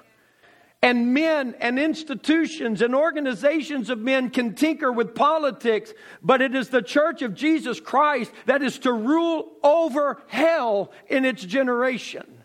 And 0.86 1.12
men 1.14 1.56
and 1.58 1.80
institutions 1.80 2.80
and 2.80 2.94
organizations 2.94 3.90
of 3.90 3.98
men 3.98 4.30
can 4.30 4.54
tinker 4.54 4.92
with 4.92 5.16
politics, 5.16 5.92
but 6.22 6.40
it 6.40 6.54
is 6.54 6.68
the 6.68 6.80
church 6.80 7.22
of 7.22 7.34
Jesus 7.34 7.80
Christ 7.80 8.30
that 8.44 8.62
is 8.62 8.78
to 8.78 8.92
rule 8.92 9.50
over 9.64 10.22
hell 10.28 10.92
in 11.08 11.24
its 11.24 11.44
generation. 11.44 12.44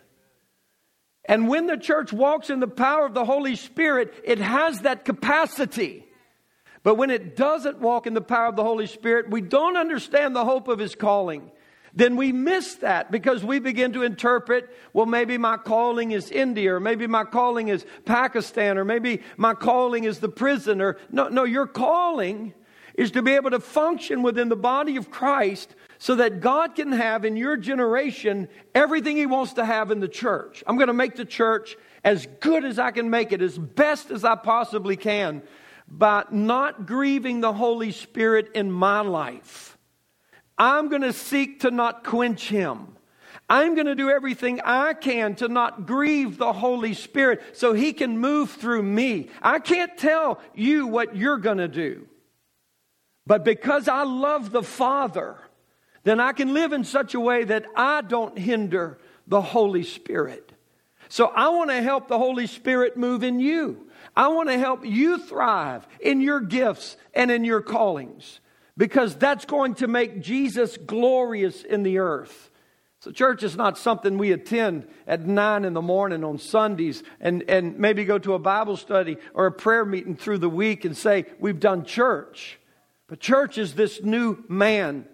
And 1.24 1.46
when 1.46 1.68
the 1.68 1.76
church 1.76 2.12
walks 2.12 2.50
in 2.50 2.58
the 2.58 2.66
power 2.66 3.06
of 3.06 3.14
the 3.14 3.24
Holy 3.24 3.54
Spirit, 3.54 4.12
it 4.24 4.40
has 4.40 4.80
that 4.80 5.04
capacity. 5.04 6.04
But 6.82 6.96
when 6.96 7.10
it 7.10 7.36
doesn't 7.36 7.78
walk 7.78 8.08
in 8.08 8.14
the 8.14 8.20
power 8.20 8.48
of 8.48 8.56
the 8.56 8.64
Holy 8.64 8.88
Spirit, 8.88 9.30
we 9.30 9.40
don't 9.40 9.76
understand 9.76 10.34
the 10.34 10.44
hope 10.44 10.66
of 10.66 10.80
His 10.80 10.96
calling 10.96 11.52
then 11.94 12.16
we 12.16 12.32
miss 12.32 12.76
that 12.76 13.10
because 13.10 13.44
we 13.44 13.58
begin 13.58 13.92
to 13.92 14.02
interpret, 14.02 14.74
well, 14.92 15.06
maybe 15.06 15.36
my 15.36 15.58
calling 15.58 16.12
is 16.12 16.30
India, 16.30 16.74
or 16.74 16.80
maybe 16.80 17.06
my 17.06 17.24
calling 17.24 17.68
is 17.68 17.84
Pakistan, 18.04 18.78
or 18.78 18.84
maybe 18.84 19.22
my 19.36 19.54
calling 19.54 20.04
is 20.04 20.18
the 20.18 20.28
prison, 20.28 20.80
or 20.80 20.96
no, 21.10 21.28
no, 21.28 21.44
your 21.44 21.66
calling 21.66 22.54
is 22.94 23.10
to 23.12 23.22
be 23.22 23.32
able 23.32 23.50
to 23.50 23.60
function 23.60 24.22
within 24.22 24.48
the 24.48 24.56
body 24.56 24.96
of 24.96 25.10
Christ 25.10 25.74
so 25.98 26.16
that 26.16 26.40
God 26.40 26.74
can 26.74 26.92
have 26.92 27.24
in 27.24 27.36
your 27.36 27.56
generation 27.56 28.48
everything 28.74 29.16
He 29.16 29.26
wants 29.26 29.54
to 29.54 29.64
have 29.64 29.90
in 29.90 30.00
the 30.00 30.08
church. 30.08 30.62
I'm 30.66 30.76
going 30.76 30.88
to 30.88 30.94
make 30.94 31.16
the 31.16 31.24
church 31.24 31.76
as 32.04 32.26
good 32.40 32.64
as 32.64 32.78
I 32.78 32.90
can 32.90 33.10
make 33.10 33.32
it, 33.32 33.40
as 33.42 33.56
best 33.56 34.10
as 34.10 34.24
I 34.24 34.34
possibly 34.34 34.96
can, 34.96 35.42
by 35.88 36.24
not 36.30 36.86
grieving 36.86 37.40
the 37.40 37.52
Holy 37.52 37.92
Spirit 37.92 38.50
in 38.54 38.70
my 38.72 39.00
life. 39.00 39.71
I'm 40.62 40.88
going 40.88 41.02
to 41.02 41.12
seek 41.12 41.60
to 41.60 41.72
not 41.72 42.04
quench 42.04 42.48
him. 42.48 42.86
I'm 43.50 43.74
going 43.74 43.88
to 43.88 43.96
do 43.96 44.10
everything 44.10 44.60
I 44.64 44.94
can 44.94 45.34
to 45.36 45.48
not 45.48 45.86
grieve 45.86 46.38
the 46.38 46.52
Holy 46.52 46.94
Spirit 46.94 47.42
so 47.54 47.72
he 47.72 47.92
can 47.92 48.18
move 48.18 48.52
through 48.52 48.84
me. 48.84 49.28
I 49.42 49.58
can't 49.58 49.98
tell 49.98 50.40
you 50.54 50.86
what 50.86 51.16
you're 51.16 51.38
going 51.38 51.58
to 51.58 51.66
do. 51.66 52.06
But 53.26 53.44
because 53.44 53.88
I 53.88 54.04
love 54.04 54.52
the 54.52 54.62
Father, 54.62 55.36
then 56.04 56.20
I 56.20 56.30
can 56.30 56.54
live 56.54 56.72
in 56.72 56.84
such 56.84 57.14
a 57.14 57.20
way 57.20 57.42
that 57.42 57.66
I 57.74 58.02
don't 58.02 58.38
hinder 58.38 58.98
the 59.26 59.42
Holy 59.42 59.82
Spirit. 59.82 60.52
So 61.08 61.26
I 61.26 61.48
want 61.48 61.70
to 61.70 61.82
help 61.82 62.06
the 62.06 62.18
Holy 62.18 62.46
Spirit 62.46 62.96
move 62.96 63.24
in 63.24 63.40
you. 63.40 63.88
I 64.16 64.28
want 64.28 64.48
to 64.48 64.58
help 64.58 64.86
you 64.86 65.18
thrive 65.18 65.88
in 65.98 66.20
your 66.20 66.40
gifts 66.40 66.96
and 67.14 67.32
in 67.32 67.42
your 67.42 67.62
callings 67.62 68.38
because 68.76 69.14
that's 69.16 69.44
going 69.44 69.74
to 69.76 69.86
make 69.86 70.20
Jesus 70.20 70.76
glorious 70.76 71.62
in 71.62 71.82
the 71.82 71.98
earth. 71.98 72.50
So, 73.00 73.10
church 73.10 73.42
is 73.42 73.56
not 73.56 73.78
something 73.78 74.16
we 74.16 74.30
attend 74.30 74.86
at 75.08 75.26
nine 75.26 75.64
in 75.64 75.72
the 75.72 75.82
morning 75.82 76.22
on 76.22 76.38
Sundays 76.38 77.02
and, 77.20 77.42
and 77.48 77.76
maybe 77.76 78.04
go 78.04 78.16
to 78.18 78.34
a 78.34 78.38
Bible 78.38 78.76
study 78.76 79.16
or 79.34 79.46
a 79.46 79.52
prayer 79.52 79.84
meeting 79.84 80.14
through 80.14 80.38
the 80.38 80.48
week 80.48 80.84
and 80.84 80.96
say, 80.96 81.24
We've 81.40 81.58
done 81.58 81.84
church. 81.84 82.60
But 83.08 83.18
church 83.18 83.58
is 83.58 83.74
this 83.74 84.02
new 84.02 84.44
man. 84.48 85.06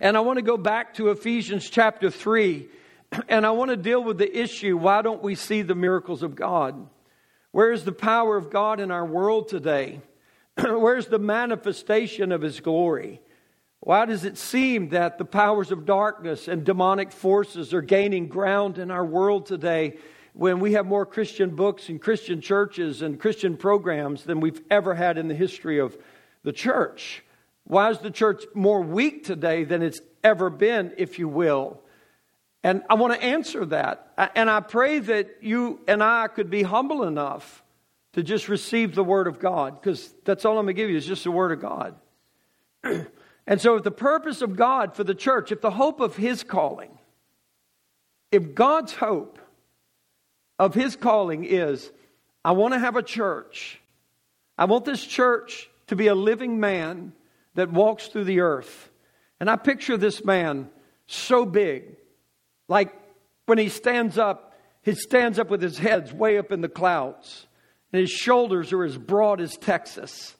And 0.00 0.16
I 0.16 0.20
want 0.20 0.38
to 0.38 0.42
go 0.42 0.56
back 0.56 0.94
to 0.94 1.10
Ephesians 1.10 1.68
chapter 1.68 2.10
3, 2.10 2.66
and 3.28 3.44
I 3.44 3.50
want 3.50 3.70
to 3.70 3.76
deal 3.76 4.02
with 4.02 4.16
the 4.16 4.38
issue 4.38 4.78
why 4.78 5.02
don't 5.02 5.22
we 5.22 5.34
see 5.34 5.60
the 5.60 5.74
miracles 5.74 6.22
of 6.22 6.34
God? 6.34 6.88
Where 7.52 7.72
is 7.72 7.84
the 7.84 7.92
power 7.92 8.38
of 8.38 8.50
God 8.50 8.80
in 8.80 8.90
our 8.90 9.04
world 9.04 9.48
today? 9.48 10.00
Where's 10.62 11.06
the 11.06 11.18
manifestation 11.18 12.32
of 12.32 12.42
His 12.42 12.60
glory? 12.60 13.20
Why 13.80 14.06
does 14.06 14.24
it 14.24 14.38
seem 14.38 14.88
that 14.88 15.18
the 15.18 15.24
powers 15.24 15.70
of 15.70 15.84
darkness 15.84 16.48
and 16.48 16.64
demonic 16.64 17.12
forces 17.12 17.74
are 17.74 17.82
gaining 17.82 18.26
ground 18.26 18.78
in 18.78 18.90
our 18.90 19.04
world 19.04 19.46
today 19.46 19.98
when 20.32 20.60
we 20.60 20.72
have 20.72 20.86
more 20.86 21.06
Christian 21.06 21.54
books 21.54 21.88
and 21.88 22.00
Christian 22.00 22.40
churches 22.40 23.02
and 23.02 23.20
Christian 23.20 23.56
programs 23.56 24.24
than 24.24 24.40
we've 24.40 24.62
ever 24.70 24.94
had 24.94 25.18
in 25.18 25.28
the 25.28 25.34
history 25.34 25.78
of 25.78 25.96
the 26.42 26.52
church? 26.52 27.22
Why 27.64 27.90
is 27.90 27.98
the 27.98 28.10
church 28.10 28.44
more 28.54 28.80
weak 28.80 29.24
today 29.24 29.64
than 29.64 29.82
it's 29.82 30.00
ever 30.24 30.50
been, 30.50 30.92
if 30.96 31.18
you 31.18 31.28
will? 31.28 31.80
And 32.62 32.82
I 32.88 32.94
want 32.94 33.14
to 33.14 33.22
answer 33.22 33.64
that. 33.66 34.12
And 34.34 34.50
I 34.50 34.60
pray 34.60 35.00
that 35.00 35.42
you 35.42 35.80
and 35.86 36.02
I 36.02 36.28
could 36.28 36.50
be 36.50 36.62
humble 36.62 37.04
enough 37.04 37.62
to 38.16 38.22
just 38.22 38.48
receive 38.48 38.94
the 38.94 39.04
Word 39.04 39.26
of 39.26 39.38
God, 39.38 39.78
because 39.78 40.12
that's 40.24 40.46
all 40.46 40.58
I'm 40.58 40.64
going 40.64 40.74
to 40.74 40.82
give 40.82 40.88
you 40.88 40.96
is 40.96 41.04
just 41.04 41.24
the 41.24 41.30
Word 41.30 41.52
of 41.52 41.60
God. 41.60 41.94
and 43.46 43.60
so, 43.60 43.76
if 43.76 43.84
the 43.84 43.90
purpose 43.90 44.40
of 44.40 44.56
God 44.56 44.96
for 44.96 45.04
the 45.04 45.14
church, 45.14 45.52
if 45.52 45.60
the 45.60 45.70
hope 45.70 46.00
of 46.00 46.16
His 46.16 46.42
calling, 46.42 46.98
if 48.32 48.54
God's 48.54 48.94
hope 48.94 49.38
of 50.58 50.72
His 50.72 50.96
calling 50.96 51.44
is, 51.44 51.92
I 52.42 52.52
want 52.52 52.72
to 52.72 52.80
have 52.80 52.96
a 52.96 53.02
church, 53.02 53.82
I 54.56 54.64
want 54.64 54.86
this 54.86 55.04
church 55.04 55.68
to 55.88 55.94
be 55.94 56.06
a 56.06 56.14
living 56.14 56.58
man 56.58 57.12
that 57.54 57.70
walks 57.70 58.08
through 58.08 58.24
the 58.24 58.40
earth. 58.40 58.90
And 59.40 59.50
I 59.50 59.56
picture 59.56 59.98
this 59.98 60.24
man 60.24 60.70
so 61.06 61.44
big, 61.44 61.96
like 62.66 62.94
when 63.44 63.58
he 63.58 63.68
stands 63.68 64.16
up, 64.16 64.54
he 64.80 64.94
stands 64.94 65.38
up 65.38 65.50
with 65.50 65.60
his 65.60 65.76
head's 65.76 66.14
way 66.14 66.38
up 66.38 66.50
in 66.50 66.62
the 66.62 66.68
clouds 66.70 67.45
and 67.96 68.02
his 68.02 68.10
shoulders 68.10 68.74
are 68.74 68.84
as 68.84 68.98
broad 68.98 69.40
as 69.40 69.56
Texas. 69.56 70.36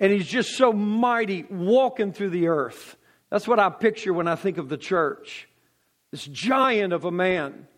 And 0.00 0.12
he's 0.12 0.26
just 0.26 0.56
so 0.56 0.72
mighty 0.72 1.44
walking 1.44 2.12
through 2.12 2.30
the 2.30 2.48
earth. 2.48 2.96
That's 3.30 3.46
what 3.46 3.60
I 3.60 3.70
picture 3.70 4.12
when 4.12 4.26
I 4.26 4.34
think 4.34 4.58
of 4.58 4.68
the 4.68 4.76
church. 4.76 5.48
This 6.10 6.24
giant 6.24 6.92
of 6.92 7.04
a 7.04 7.12
man 7.12 7.68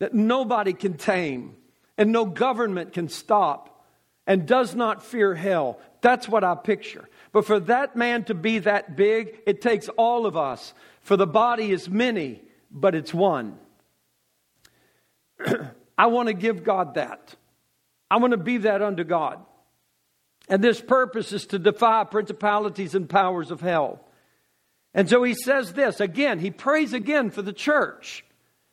that 0.00 0.14
nobody 0.14 0.72
can 0.72 0.94
tame 0.94 1.54
and 1.96 2.10
no 2.10 2.24
government 2.24 2.92
can 2.92 3.08
stop 3.08 3.86
and 4.26 4.48
does 4.48 4.74
not 4.74 5.04
fear 5.04 5.36
hell. 5.36 5.78
That's 6.00 6.28
what 6.28 6.42
I 6.42 6.56
picture. 6.56 7.08
But 7.30 7.46
for 7.46 7.60
that 7.60 7.94
man 7.94 8.24
to 8.24 8.34
be 8.34 8.58
that 8.58 8.96
big, 8.96 9.38
it 9.46 9.60
takes 9.60 9.88
all 9.90 10.26
of 10.26 10.36
us. 10.36 10.74
For 11.02 11.16
the 11.16 11.28
body 11.28 11.70
is 11.70 11.88
many, 11.88 12.42
but 12.68 12.96
it's 12.96 13.14
one. 13.14 13.60
I 15.96 16.06
want 16.06 16.26
to 16.26 16.34
give 16.34 16.64
God 16.64 16.94
that. 16.94 17.36
I 18.10 18.18
want 18.18 18.32
to 18.32 18.36
be 18.36 18.58
that 18.58 18.82
unto 18.82 19.04
God. 19.04 19.40
And 20.48 20.62
this 20.62 20.80
purpose 20.80 21.32
is 21.32 21.46
to 21.46 21.58
defy 21.58 22.04
principalities 22.04 22.94
and 22.94 23.08
powers 23.08 23.50
of 23.50 23.60
hell. 23.60 24.04
And 24.92 25.08
so 25.08 25.22
he 25.22 25.34
says 25.34 25.72
this 25.72 26.00
again, 26.00 26.38
he 26.38 26.50
prays 26.50 26.92
again 26.92 27.30
for 27.30 27.42
the 27.42 27.52
church 27.52 28.24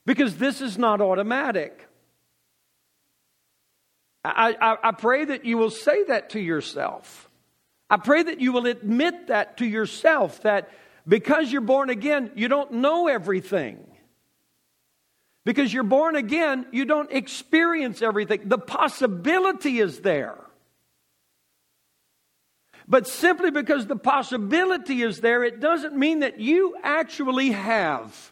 because 0.05 0.38
this 0.38 0.61
is 0.61 0.77
not 0.77 1.01
automatic. 1.01 1.88
I, 4.23 4.55
I, 4.61 4.89
I, 4.89 4.91
pray 4.91 5.25
that 5.25 5.45
you 5.45 5.57
will 5.57 5.71
say 5.71 6.03
that 6.03 6.31
to 6.31 6.39
yourself. 6.39 7.27
I 7.89 7.97
pray 7.97 8.21
that 8.21 8.39
you 8.39 8.51
will 8.51 8.67
admit 8.67 9.27
that 9.27 9.57
to 9.57 9.65
yourself 9.65 10.43
that 10.43 10.69
because 11.07 11.51
you're 11.51 11.61
born 11.61 11.89
again, 11.89 12.31
you 12.35 12.47
don't 12.47 12.71
know 12.73 13.07
everything. 13.07 13.79
Because 15.43 15.74
you're 15.74 15.83
born 15.83 16.15
again, 16.15 16.67
you 16.71 16.86
don't 16.86 17.12
experience 17.12 18.01
everything. 18.01 18.41
The 18.45 18.60
possibility 18.60 19.79
is 19.79 20.01
there. 20.01 20.38
But 22.88 23.07
simply 23.07 23.51
because 23.51 23.88
the 23.88 23.95
possibility 23.95 25.01
is 25.01 25.21
there, 25.21 25.43
it 25.43 25.60
doesn't 25.60 25.95
mean 25.95 26.19
that 26.19 26.39
you 26.39 26.75
actually 26.83 27.51
have. 27.51 28.31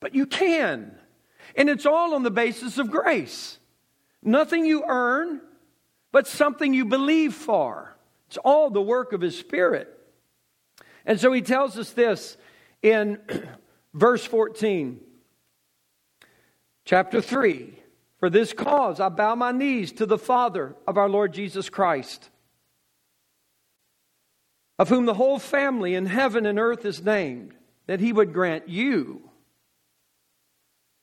But 0.00 0.14
you 0.14 0.26
can. 0.26 0.94
And 1.56 1.68
it's 1.68 1.86
all 1.86 2.14
on 2.14 2.22
the 2.22 2.30
basis 2.30 2.78
of 2.78 2.90
grace. 2.90 3.58
Nothing 4.22 4.64
you 4.64 4.84
earn, 4.86 5.40
but 6.12 6.26
something 6.26 6.74
you 6.74 6.84
believe 6.84 7.34
for. 7.34 7.96
It's 8.28 8.38
all 8.38 8.70
the 8.70 8.82
work 8.82 9.12
of 9.12 9.20
His 9.20 9.38
Spirit. 9.38 9.88
And 11.06 11.18
so 11.18 11.32
He 11.32 11.42
tells 11.42 11.76
us 11.76 11.90
this 11.90 12.36
in 12.82 13.18
verse 13.94 14.24
14, 14.24 15.00
chapter 16.84 17.20
3. 17.20 17.78
For 18.18 18.30
this 18.30 18.52
cause 18.52 19.00
I 19.00 19.10
bow 19.10 19.34
my 19.34 19.52
knees 19.52 19.92
to 19.92 20.06
the 20.06 20.18
Father 20.18 20.74
of 20.86 20.96
our 20.96 21.08
Lord 21.08 21.34
Jesus 21.34 21.68
Christ, 21.68 22.30
of 24.78 24.88
whom 24.88 25.04
the 25.04 25.14
whole 25.14 25.38
family 25.38 25.94
in 25.94 26.06
heaven 26.06 26.46
and 26.46 26.58
earth 26.58 26.84
is 26.86 27.04
named, 27.04 27.54
that 27.86 28.00
He 28.00 28.12
would 28.12 28.32
grant 28.32 28.68
you 28.68 29.30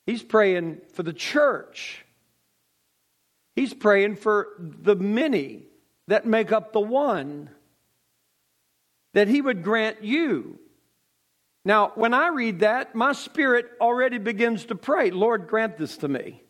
He's 0.06 0.22
praying 0.22 0.80
for 0.94 1.02
the 1.02 1.12
church. 1.12 2.04
He's 3.54 3.74
praying 3.74 4.16
for 4.16 4.48
the 4.58 4.96
many 4.96 5.66
that 6.08 6.26
make 6.26 6.52
up 6.52 6.72
the 6.72 6.80
one 6.80 7.50
that 9.14 9.28
He 9.28 9.40
would 9.40 9.62
grant 9.62 10.02
you. 10.02 10.58
Now, 11.64 11.92
when 11.94 12.12
I 12.12 12.28
read 12.28 12.60
that, 12.60 12.94
my 12.94 13.12
spirit 13.12 13.66
already 13.80 14.18
begins 14.18 14.66
to 14.66 14.74
pray, 14.74 15.10
Lord, 15.10 15.48
grant 15.48 15.78
this 15.78 15.96
to 15.98 16.08
me. 16.08 16.42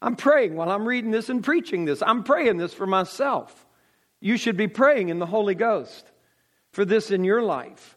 I'm 0.00 0.16
praying 0.16 0.56
while 0.56 0.70
I'm 0.70 0.86
reading 0.86 1.10
this 1.10 1.28
and 1.28 1.42
preaching 1.42 1.84
this. 1.84 2.02
I'm 2.02 2.24
praying 2.24 2.58
this 2.58 2.74
for 2.74 2.86
myself. 2.86 3.66
You 4.20 4.36
should 4.36 4.56
be 4.56 4.68
praying 4.68 5.08
in 5.08 5.18
the 5.18 5.26
Holy 5.26 5.54
Ghost 5.54 6.06
for 6.72 6.84
this 6.84 7.10
in 7.10 7.24
your 7.24 7.42
life. 7.42 7.96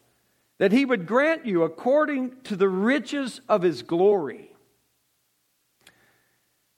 That 0.59 0.71
He 0.71 0.85
would 0.85 1.07
grant 1.07 1.45
you 1.45 1.63
according 1.63 2.41
to 2.43 2.55
the 2.55 2.69
riches 2.69 3.41
of 3.49 3.61
His 3.61 3.81
glory 3.81 4.55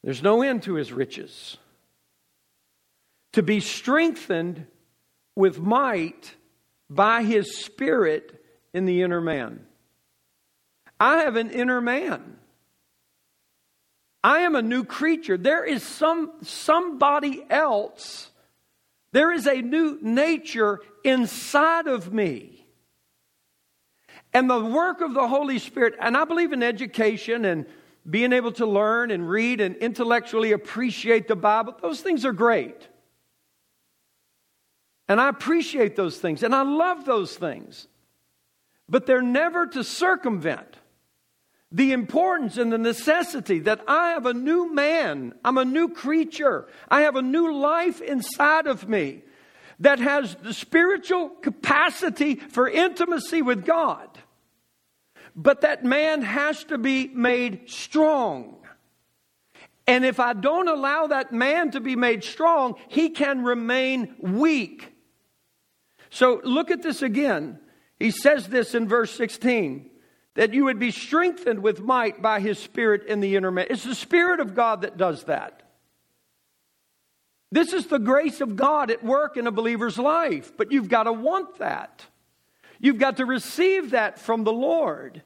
there's 0.07 0.24
no 0.24 0.41
end 0.41 0.63
to 0.63 0.75
his 0.75 0.93
riches. 0.93 1.57
To 3.34 3.43
be 3.43 3.60
strengthened 3.60 4.65
with 5.36 5.60
might 5.60 6.34
by 6.89 7.24
his 7.24 7.57
spirit 7.57 8.37
in 8.77 8.86
the 8.86 9.01
inner 9.01 9.19
man. 9.19 9.60
I 11.00 11.24
have 11.24 11.36
an 11.36 11.50
inner 11.50 11.81
man. 11.81 12.38
I 14.24 14.39
am 14.39 14.55
a 14.55 14.62
new 14.62 14.84
creature. 14.84 15.36
There 15.36 15.65
is 15.65 15.84
some 15.84 16.31
somebody 16.43 17.43
else. 17.50 18.29
There 19.13 19.31
is 19.31 19.48
a 19.48 19.62
new 19.62 19.98
nature 20.01 20.79
inside 21.03 21.88
of 21.88 22.13
me. 22.13 22.65
And 24.34 24.50
the 24.50 24.63
work 24.63 25.01
of 25.01 25.13
the 25.13 25.27
Holy 25.27 25.57
Spirit, 25.57 25.96
and 26.00 26.15
I 26.15 26.25
believe 26.25 26.53
in 26.53 26.62
education 26.62 27.46
and 27.46 27.65
being 28.07 28.31
able 28.31 28.51
to 28.53 28.65
learn 28.65 29.10
and 29.10 29.27
read 29.27 29.60
and 29.60 29.75
intellectually 29.77 30.51
appreciate 30.51 31.27
the 31.27 31.36
Bible, 31.36 31.75
those 31.81 32.01
things 32.01 32.25
are 32.25 32.34
great. 32.34 32.88
And 35.07 35.19
I 35.19 35.29
appreciate 35.29 35.96
those 35.96 36.19
things 36.19 36.43
and 36.43 36.53
I 36.53 36.62
love 36.62 37.05
those 37.05 37.36
things. 37.36 37.88
But 38.89 39.06
they're 39.06 39.22
never 39.22 39.67
to 39.67 39.84
circumvent 39.84 40.77
the 41.72 41.91
importance 41.91 42.58
and 42.58 42.72
the 42.72 42.77
necessity 42.77 43.60
that 43.60 43.82
I 43.88 44.10
have 44.10 44.26
a 44.26 44.34
new 44.34 44.73
man, 44.73 45.34
I'm 45.43 45.58
a 45.58 45.65
new 45.65 45.89
creature, 45.89 46.67
I 46.89 47.02
have 47.02 47.15
a 47.15 47.21
new 47.21 47.54
life 47.54 48.00
inside 48.02 48.67
of 48.67 48.88
me 48.88 49.23
that 49.80 50.00
has 50.00 50.36
the 50.36 50.54
spiritual 50.54 51.30
capacity 51.30 52.36
for 52.36 52.69
intimacy 52.69 53.41
with 53.41 53.65
God. 53.65 54.08
But 55.36 55.62
that 55.62 55.84
man 55.84 56.21
has 56.23 56.63
to 56.65 56.78
be 56.78 57.10
made 57.10 57.69
strong. 57.69 58.58
And 59.86 60.04
if 60.04 60.19
I 60.19 60.34
don't 60.34 60.67
allow 60.67 61.08
that 61.08 61.32
man 61.32 61.71
to 61.71 61.80
be 61.80 61.95
made 61.95 62.23
strong, 62.23 62.76
he 62.88 63.10
can 63.10 63.43
remain 63.43 64.15
weak. 64.19 64.93
So 66.10 66.41
look 66.43 66.71
at 66.71 66.82
this 66.82 67.02
again. 67.02 67.60
He 67.99 68.12
says 68.12 68.47
this 68.47 68.75
in 68.75 68.88
verse 68.88 69.15
16 69.15 69.89
that 70.36 70.53
you 70.53 70.65
would 70.65 70.77
be 70.77 70.91
strengthened 70.91 71.63
with 71.63 71.81
might 71.81 72.21
by 72.21 72.39
his 72.39 72.60
spirit 72.60 73.07
in 73.07 73.21
the 73.21 73.36
inner 73.36 73.49
man. 73.49 73.65
It's 73.71 73.83
the 73.83 73.95
spirit 73.95 74.39
of 74.39 74.53
God 74.53 74.81
that 74.81 74.95
does 74.95 75.23
that. 75.23 75.63
This 77.51 77.73
is 77.73 77.88
the 77.88 77.97
grace 77.97 78.39
of 78.39 78.55
God 78.55 78.91
at 78.91 79.03
work 79.03 79.36
in 79.36 79.47
a 79.47 79.51
believer's 79.51 79.97
life, 79.97 80.51
but 80.55 80.71
you've 80.71 80.89
got 80.89 81.03
to 81.03 81.13
want 81.13 81.57
that. 81.57 82.05
You've 82.79 82.99
got 82.99 83.17
to 83.17 83.25
receive 83.25 83.91
that 83.91 84.19
from 84.19 84.43
the 84.43 84.53
Lord. 84.53 85.23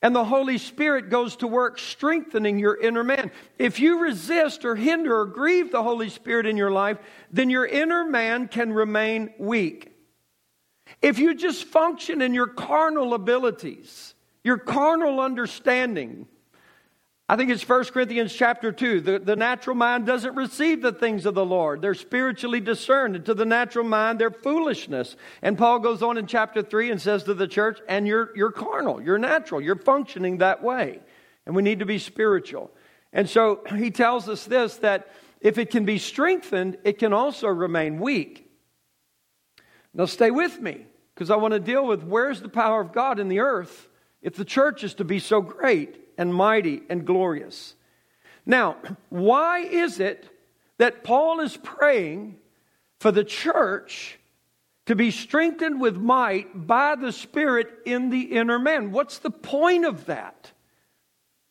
And 0.00 0.14
the 0.14 0.24
Holy 0.24 0.58
Spirit 0.58 1.10
goes 1.10 1.36
to 1.36 1.46
work 1.46 1.78
strengthening 1.78 2.58
your 2.58 2.80
inner 2.80 3.02
man. 3.02 3.32
If 3.58 3.80
you 3.80 4.00
resist 4.00 4.64
or 4.64 4.76
hinder 4.76 5.20
or 5.20 5.26
grieve 5.26 5.72
the 5.72 5.82
Holy 5.82 6.08
Spirit 6.08 6.46
in 6.46 6.56
your 6.56 6.70
life, 6.70 6.98
then 7.32 7.50
your 7.50 7.66
inner 7.66 8.04
man 8.04 8.46
can 8.46 8.72
remain 8.72 9.34
weak. 9.38 9.97
If 11.00 11.18
you 11.18 11.34
just 11.34 11.64
function 11.64 12.22
in 12.22 12.34
your 12.34 12.46
carnal 12.46 13.14
abilities, 13.14 14.14
your 14.42 14.58
carnal 14.58 15.20
understanding, 15.20 16.26
I 17.30 17.36
think 17.36 17.50
it's 17.50 17.68
1 17.68 17.84
Corinthians 17.86 18.32
chapter 18.32 18.72
2. 18.72 19.02
The, 19.02 19.18
the 19.18 19.36
natural 19.36 19.76
mind 19.76 20.06
doesn't 20.06 20.34
receive 20.34 20.80
the 20.80 20.92
things 20.92 21.26
of 21.26 21.34
the 21.34 21.44
Lord. 21.44 21.82
They're 21.82 21.92
spiritually 21.92 22.60
discerned. 22.60 23.16
And 23.16 23.24
to 23.26 23.34
the 23.34 23.44
natural 23.44 23.84
mind, 23.84 24.18
they're 24.18 24.30
foolishness. 24.30 25.14
And 25.42 25.58
Paul 25.58 25.80
goes 25.80 26.02
on 26.02 26.16
in 26.16 26.26
chapter 26.26 26.62
3 26.62 26.90
and 26.90 27.00
says 27.00 27.24
to 27.24 27.34
the 27.34 27.46
church, 27.46 27.80
and 27.86 28.06
you're, 28.06 28.34
you're 28.34 28.50
carnal, 28.50 29.02
you're 29.02 29.18
natural, 29.18 29.60
you're 29.60 29.76
functioning 29.76 30.38
that 30.38 30.62
way. 30.62 31.00
And 31.44 31.54
we 31.54 31.60
need 31.60 31.80
to 31.80 31.86
be 31.86 31.98
spiritual. 31.98 32.70
And 33.12 33.28
so 33.28 33.60
he 33.76 33.90
tells 33.90 34.26
us 34.28 34.46
this 34.46 34.76
that 34.78 35.08
if 35.42 35.58
it 35.58 35.70
can 35.70 35.84
be 35.84 35.98
strengthened, 35.98 36.78
it 36.82 36.98
can 36.98 37.12
also 37.12 37.48
remain 37.48 38.00
weak. 38.00 38.47
Now 39.98 40.06
stay 40.06 40.30
with 40.30 40.60
me, 40.60 40.86
because 41.14 41.28
I 41.28 41.36
want 41.36 41.52
to 41.54 41.60
deal 41.60 41.84
with 41.84 42.04
where's 42.04 42.40
the 42.40 42.48
power 42.48 42.80
of 42.80 42.92
God 42.92 43.18
in 43.18 43.28
the 43.28 43.40
earth 43.40 43.88
if 44.22 44.36
the 44.36 44.44
church 44.44 44.84
is 44.84 44.94
to 44.94 45.04
be 45.04 45.18
so 45.18 45.40
great 45.40 45.96
and 46.16 46.32
mighty 46.32 46.82
and 46.88 47.04
glorious. 47.04 47.74
Now, 48.46 48.76
why 49.10 49.58
is 49.58 49.98
it 49.98 50.28
that 50.78 51.02
Paul 51.02 51.40
is 51.40 51.56
praying 51.56 52.38
for 53.00 53.10
the 53.10 53.24
church 53.24 54.18
to 54.86 54.94
be 54.94 55.10
strengthened 55.10 55.80
with 55.80 55.96
might 55.96 56.66
by 56.66 56.94
the 56.94 57.12
Spirit 57.12 57.68
in 57.84 58.10
the 58.10 58.22
inner 58.22 58.58
man? 58.58 58.92
What's 58.92 59.18
the 59.18 59.30
point 59.30 59.84
of 59.84 60.06
that? 60.06 60.52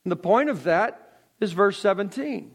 And 0.05 0.11
the 0.11 0.15
point 0.15 0.49
of 0.49 0.63
that 0.63 1.19
is 1.41 1.51
verse 1.51 1.77
17. 1.79 2.51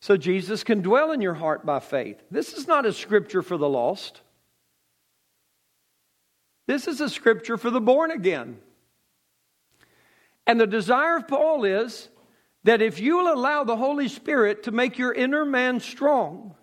So 0.00 0.16
Jesus 0.16 0.64
can 0.64 0.80
dwell 0.80 1.12
in 1.12 1.20
your 1.20 1.34
heart 1.34 1.66
by 1.66 1.80
faith. 1.80 2.22
This 2.30 2.54
is 2.54 2.66
not 2.66 2.86
a 2.86 2.92
scripture 2.92 3.42
for 3.42 3.58
the 3.58 3.68
lost. 3.68 4.22
This 6.66 6.88
is 6.88 7.00
a 7.00 7.08
scripture 7.08 7.56
for 7.56 7.70
the 7.70 7.80
born 7.80 8.10
again. 8.10 8.58
And 10.46 10.60
the 10.60 10.66
desire 10.66 11.16
of 11.16 11.28
Paul 11.28 11.64
is 11.64 12.08
that 12.64 12.82
if 12.82 13.00
you 13.00 13.16
will 13.16 13.32
allow 13.32 13.64
the 13.64 13.76
Holy 13.76 14.08
Spirit 14.08 14.64
to 14.64 14.72
make 14.72 14.98
your 14.98 15.12
inner 15.12 15.44
man 15.44 15.80
strong, 15.80 16.54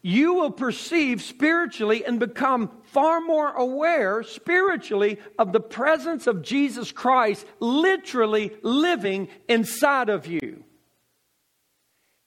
you 0.00 0.34
will 0.34 0.50
perceive 0.50 1.22
spiritually 1.22 2.04
and 2.04 2.18
become 2.18 2.70
far 2.82 3.20
more 3.20 3.52
aware 3.52 4.24
spiritually 4.24 5.18
of 5.38 5.52
the 5.52 5.60
presence 5.60 6.26
of 6.26 6.42
Jesus 6.42 6.90
Christ 6.90 7.46
literally 7.60 8.52
living 8.62 9.28
inside 9.48 10.08
of 10.08 10.26
you. 10.26 10.64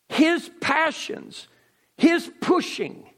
His 0.07 0.49
passions, 0.61 1.47
His 1.97 2.31
pushing, 2.39 3.09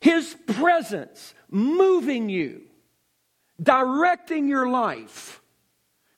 His 0.00 0.36
presence 0.46 1.34
moving 1.50 2.28
you, 2.28 2.62
directing 3.64 4.48
your 4.48 4.68
life 4.68 5.40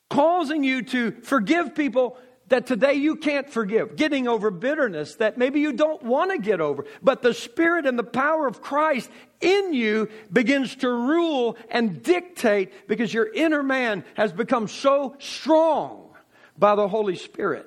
causing 0.09 0.63
you 0.63 0.83
to 0.83 1.13
forgive 1.23 1.75
people 1.75 2.19
that 2.49 2.67
today 2.67 2.95
you 2.95 3.17
can't 3.17 3.51
forgive, 3.51 3.97
getting 3.97 4.29
over 4.29 4.53
bitterness 4.53 5.17
that 5.17 5.37
maybe 5.37 5.61
you 5.61 5.73
don't 5.73 6.03
want 6.03 6.31
to 6.31 6.39
get 6.39 6.61
over. 6.61 6.85
But 7.03 7.21
the 7.21 7.35
Spirit 7.35 7.87
and 7.87 7.99
the 7.99 8.05
power 8.05 8.47
of 8.47 8.63
Christ 8.63 9.11
in 9.41 9.75
you 9.75 10.09
begins 10.33 10.77
to 10.77 10.89
rule 10.89 11.57
and 11.71 12.03
dictate 12.03 12.87
because 12.87 13.13
your 13.13 13.33
inner 13.33 13.65
man 13.65 14.05
has 14.15 14.33
become 14.33 14.69
so 14.69 15.17
strong 15.19 16.11
by 16.57 16.77
the 16.77 16.87
Holy 16.87 17.17
Spirit. 17.17 17.67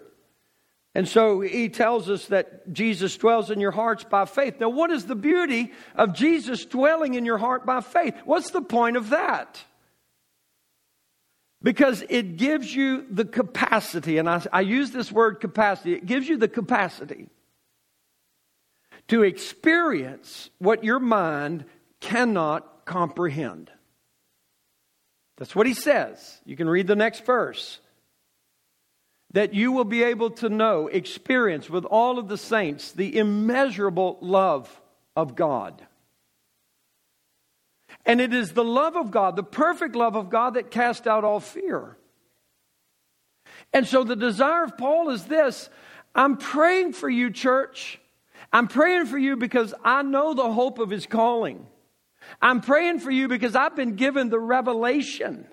And 0.95 1.07
so 1.07 1.41
he 1.41 1.69
tells 1.69 2.09
us 2.09 2.27
that 2.27 2.71
Jesus 2.71 3.15
dwells 3.17 3.51
in 3.51 3.59
your 3.59 3.71
hearts 3.71 4.05
by 4.05 4.25
faith. 4.25 4.59
Now, 4.59 4.69
what 4.69 4.91
is 4.91 5.05
the 5.05 5.15
beauty 5.15 5.73
of 5.93 6.13
Jesus 6.13 6.65
dwelling 6.65 7.13
in 7.13 7.25
your 7.25 7.37
heart 7.37 7.65
by 7.65 7.81
faith? 7.81 8.15
What's 8.23 8.51
the 8.51 8.61
point 8.61 8.97
of 8.97 9.09
that? 9.09 9.61
Because 11.61 12.03
it 12.09 12.37
gives 12.37 12.73
you 12.73 13.05
the 13.11 13.25
capacity, 13.25 14.17
and 14.17 14.29
I, 14.29 14.41
I 14.53 14.61
use 14.61 14.91
this 14.91 15.11
word 15.11 15.41
capacity, 15.41 15.93
it 15.93 16.05
gives 16.05 16.27
you 16.27 16.37
the 16.37 16.47
capacity 16.47 17.27
to 19.09 19.23
experience 19.23 20.49
what 20.59 20.83
your 20.83 20.99
mind 20.99 21.65
cannot 21.99 22.85
comprehend. 22.85 23.69
That's 25.37 25.55
what 25.55 25.67
he 25.67 25.73
says. 25.73 26.39
You 26.45 26.55
can 26.55 26.69
read 26.69 26.87
the 26.87 26.95
next 26.95 27.25
verse. 27.25 27.79
That 29.33 29.53
you 29.53 29.71
will 29.71 29.85
be 29.85 30.03
able 30.03 30.31
to 30.31 30.49
know, 30.49 30.87
experience 30.87 31.69
with 31.69 31.85
all 31.85 32.19
of 32.19 32.27
the 32.27 32.37
saints 32.37 32.91
the 32.91 33.17
immeasurable 33.17 34.17
love 34.21 34.81
of 35.15 35.35
God. 35.35 35.85
And 38.09 38.19
it 38.19 38.33
is 38.33 38.53
the 38.53 38.63
love 38.63 38.95
of 38.95 39.11
God, 39.11 39.35
the 39.35 39.43
perfect 39.43 39.95
love 39.95 40.15
of 40.15 40.31
God, 40.31 40.55
that 40.55 40.71
casts 40.71 41.05
out 41.05 41.23
all 41.23 41.39
fear. 41.39 41.95
And 43.71 43.85
so 43.85 44.03
the 44.03 44.15
desire 44.15 44.63
of 44.63 44.79
Paul 44.79 45.11
is 45.11 45.25
this 45.25 45.69
I'm 46.15 46.37
praying 46.37 46.93
for 46.93 47.07
you, 47.07 47.29
church. 47.29 47.99
I'm 48.51 48.67
praying 48.67 49.05
for 49.05 49.19
you 49.19 49.37
because 49.37 49.75
I 49.83 50.01
know 50.01 50.33
the 50.33 50.51
hope 50.51 50.79
of 50.79 50.89
his 50.89 51.05
calling. 51.05 51.67
I'm 52.41 52.61
praying 52.61 52.97
for 52.97 53.11
you 53.11 53.27
because 53.27 53.55
I've 53.55 53.75
been 53.75 53.95
given 53.95 54.29
the 54.29 54.39
revelation 54.39 55.45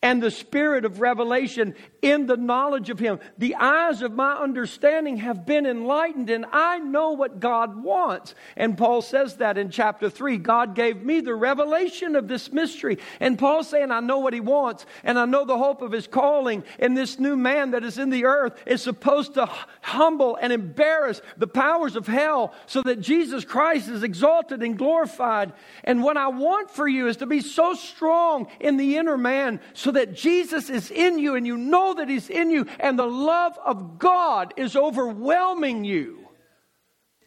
and 0.00 0.22
the 0.22 0.30
spirit 0.30 0.86
of 0.86 1.02
revelation 1.02 1.74
in 2.04 2.26
the 2.26 2.36
knowledge 2.36 2.90
of 2.90 2.98
Him. 2.98 3.18
The 3.38 3.54
eyes 3.54 4.02
of 4.02 4.12
my 4.12 4.34
understanding 4.34 5.16
have 5.16 5.46
been 5.46 5.64
enlightened, 5.64 6.28
and 6.28 6.44
I 6.52 6.78
know 6.78 7.12
what 7.12 7.40
God 7.40 7.82
wants. 7.82 8.34
And 8.56 8.76
Paul 8.76 9.00
says 9.00 9.36
that 9.36 9.56
in 9.56 9.70
chapter 9.70 10.10
3. 10.10 10.36
God 10.36 10.74
gave 10.74 11.02
me 11.02 11.20
the 11.20 11.34
revelation 11.34 12.14
of 12.14 12.28
this 12.28 12.52
mystery. 12.52 12.98
And 13.20 13.38
Paul's 13.38 13.68
saying, 13.68 13.90
I 13.90 14.00
know 14.00 14.18
what 14.18 14.34
He 14.34 14.40
wants, 14.40 14.84
and 15.02 15.18
I 15.18 15.24
know 15.24 15.46
the 15.46 15.56
hope 15.56 15.80
of 15.80 15.92
His 15.92 16.06
calling. 16.06 16.62
And 16.78 16.94
this 16.94 17.18
new 17.18 17.36
man 17.36 17.70
that 17.70 17.84
is 17.84 17.96
in 17.96 18.10
the 18.10 18.26
earth 18.26 18.62
is 18.66 18.82
supposed 18.82 19.34
to 19.34 19.48
humble 19.80 20.36
and 20.36 20.52
embarrass 20.52 21.22
the 21.38 21.46
powers 21.46 21.96
of 21.96 22.06
hell 22.06 22.52
so 22.66 22.82
that 22.82 23.00
Jesus 23.00 23.46
Christ 23.46 23.88
is 23.88 24.02
exalted 24.02 24.62
and 24.62 24.76
glorified. 24.76 25.54
And 25.84 26.02
what 26.02 26.18
I 26.18 26.28
want 26.28 26.70
for 26.70 26.86
you 26.86 27.08
is 27.08 27.16
to 27.18 27.26
be 27.26 27.40
so 27.40 27.72
strong 27.72 28.48
in 28.60 28.76
the 28.76 28.98
inner 28.98 29.16
man 29.16 29.58
so 29.72 29.90
that 29.92 30.12
Jesus 30.12 30.68
is 30.68 30.90
in 30.90 31.18
you 31.18 31.34
and 31.34 31.46
you 31.46 31.56
know 31.56 31.93
that 31.94 32.08
He's 32.08 32.30
in 32.30 32.50
you 32.50 32.66
and 32.80 32.98
the 32.98 33.06
love 33.06 33.58
of 33.64 33.98
God 33.98 34.54
is 34.56 34.76
overwhelming 34.76 35.84
you. 35.84 36.28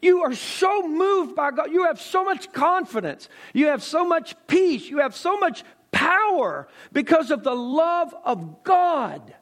You 0.02 0.24
are 0.24 0.34
so 0.34 0.88
moved 0.88 1.36
by 1.36 1.52
God. 1.52 1.72
You 1.72 1.86
have 1.86 2.00
so 2.00 2.24
much 2.24 2.52
confidence. 2.52 3.30
You 3.54 3.68
have 3.68 3.82
so 3.82 4.06
much 4.06 4.36
peace. 4.48 4.88
You 4.88 5.00
have 5.00 5.16
so 5.16 5.38
much 5.38 5.64
power 5.92 6.68
because 6.92 7.32
of 7.32 7.44
the 7.44 7.56
love 7.56 8.14
of 8.24 8.64
God 8.64 9.34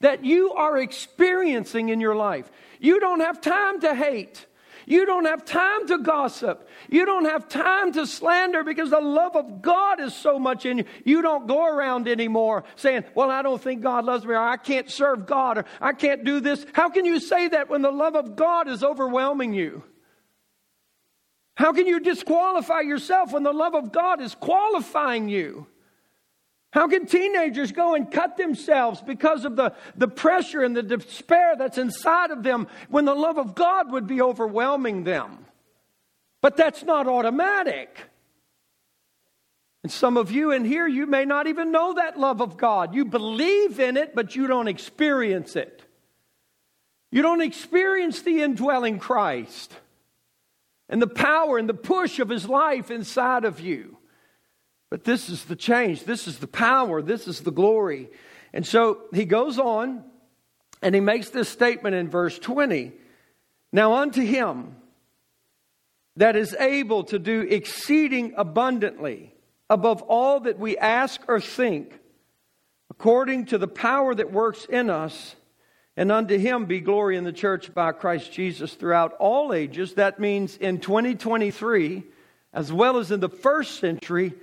that 0.00 0.24
you 0.24 0.52
are 0.52 0.78
experiencing 0.78 1.88
in 1.88 2.00
your 2.00 2.14
life. 2.14 2.50
You 2.78 3.00
don't 3.00 3.20
have 3.20 3.40
time 3.40 3.80
to 3.80 3.94
hate. 3.94 4.46
You 4.86 5.06
don't 5.06 5.26
have 5.26 5.44
time 5.44 5.86
to 5.88 5.98
gossip. 5.98 6.68
You 6.88 7.06
don't 7.06 7.26
have 7.26 7.48
time 7.48 7.92
to 7.92 8.06
slander 8.06 8.64
because 8.64 8.90
the 8.90 9.00
love 9.00 9.36
of 9.36 9.62
God 9.62 10.00
is 10.00 10.14
so 10.14 10.38
much 10.38 10.66
in 10.66 10.78
you. 10.78 10.84
You 11.04 11.22
don't 11.22 11.46
go 11.46 11.66
around 11.66 12.08
anymore 12.08 12.64
saying, 12.76 13.04
Well, 13.14 13.30
I 13.30 13.42
don't 13.42 13.60
think 13.60 13.82
God 13.82 14.04
loves 14.04 14.24
me, 14.24 14.32
or 14.32 14.38
I 14.38 14.56
can't 14.56 14.90
serve 14.90 15.26
God, 15.26 15.58
or 15.58 15.64
I 15.80 15.92
can't 15.92 16.24
do 16.24 16.40
this. 16.40 16.64
How 16.72 16.88
can 16.88 17.04
you 17.04 17.20
say 17.20 17.48
that 17.48 17.68
when 17.68 17.82
the 17.82 17.90
love 17.90 18.16
of 18.16 18.36
God 18.36 18.68
is 18.68 18.82
overwhelming 18.82 19.54
you? 19.54 19.82
How 21.54 21.72
can 21.72 21.86
you 21.86 22.00
disqualify 22.00 22.80
yourself 22.80 23.32
when 23.32 23.42
the 23.42 23.52
love 23.52 23.74
of 23.74 23.92
God 23.92 24.20
is 24.20 24.34
qualifying 24.34 25.28
you? 25.28 25.66
How 26.72 26.86
can 26.86 27.06
teenagers 27.06 27.72
go 27.72 27.94
and 27.94 28.10
cut 28.10 28.36
themselves 28.36 29.02
because 29.02 29.44
of 29.44 29.56
the, 29.56 29.74
the 29.96 30.06
pressure 30.06 30.62
and 30.62 30.76
the 30.76 30.84
despair 30.84 31.56
that's 31.56 31.78
inside 31.78 32.30
of 32.30 32.44
them 32.44 32.68
when 32.88 33.04
the 33.04 33.14
love 33.14 33.38
of 33.38 33.54
God 33.54 33.90
would 33.90 34.06
be 34.06 34.22
overwhelming 34.22 35.02
them? 35.02 35.46
But 36.40 36.56
that's 36.56 36.84
not 36.84 37.08
automatic. 37.08 37.98
And 39.82 39.90
some 39.90 40.16
of 40.16 40.30
you 40.30 40.52
in 40.52 40.64
here, 40.64 40.86
you 40.86 41.06
may 41.06 41.24
not 41.24 41.48
even 41.48 41.72
know 41.72 41.94
that 41.94 42.18
love 42.18 42.40
of 42.40 42.56
God. 42.56 42.94
You 42.94 43.04
believe 43.04 43.80
in 43.80 43.96
it, 43.96 44.14
but 44.14 44.36
you 44.36 44.46
don't 44.46 44.68
experience 44.68 45.56
it. 45.56 45.82
You 47.10 47.22
don't 47.22 47.40
experience 47.40 48.22
the 48.22 48.42
indwelling 48.42 49.00
Christ 49.00 49.74
and 50.88 51.02
the 51.02 51.08
power 51.08 51.58
and 51.58 51.68
the 51.68 51.74
push 51.74 52.20
of 52.20 52.28
his 52.28 52.48
life 52.48 52.90
inside 52.90 53.44
of 53.44 53.58
you. 53.58 53.96
But 54.90 55.04
this 55.04 55.28
is 55.28 55.44
the 55.44 55.56
change. 55.56 56.04
This 56.04 56.26
is 56.26 56.38
the 56.38 56.48
power. 56.48 57.00
This 57.00 57.28
is 57.28 57.40
the 57.40 57.52
glory. 57.52 58.10
And 58.52 58.66
so 58.66 59.02
he 59.14 59.24
goes 59.24 59.58
on 59.58 60.04
and 60.82 60.94
he 60.94 61.00
makes 61.00 61.30
this 61.30 61.48
statement 61.48 61.94
in 61.94 62.10
verse 62.10 62.38
20. 62.38 62.92
Now, 63.72 63.94
unto 63.94 64.22
him 64.22 64.74
that 66.16 66.34
is 66.34 66.54
able 66.54 67.04
to 67.04 67.18
do 67.20 67.42
exceeding 67.42 68.34
abundantly 68.36 69.32
above 69.68 70.02
all 70.02 70.40
that 70.40 70.58
we 70.58 70.76
ask 70.76 71.20
or 71.28 71.40
think, 71.40 71.96
according 72.90 73.46
to 73.46 73.58
the 73.58 73.68
power 73.68 74.12
that 74.12 74.32
works 74.32 74.64
in 74.64 74.90
us, 74.90 75.36
and 75.96 76.10
unto 76.10 76.36
him 76.36 76.64
be 76.64 76.80
glory 76.80 77.16
in 77.16 77.24
the 77.24 77.32
church 77.32 77.72
by 77.72 77.92
Christ 77.92 78.32
Jesus 78.32 78.74
throughout 78.74 79.12
all 79.20 79.52
ages. 79.52 79.94
That 79.94 80.18
means 80.18 80.56
in 80.56 80.80
2023, 80.80 82.02
as 82.52 82.72
well 82.72 82.96
as 82.96 83.12
in 83.12 83.20
the 83.20 83.28
first 83.28 83.78
century 83.78 84.34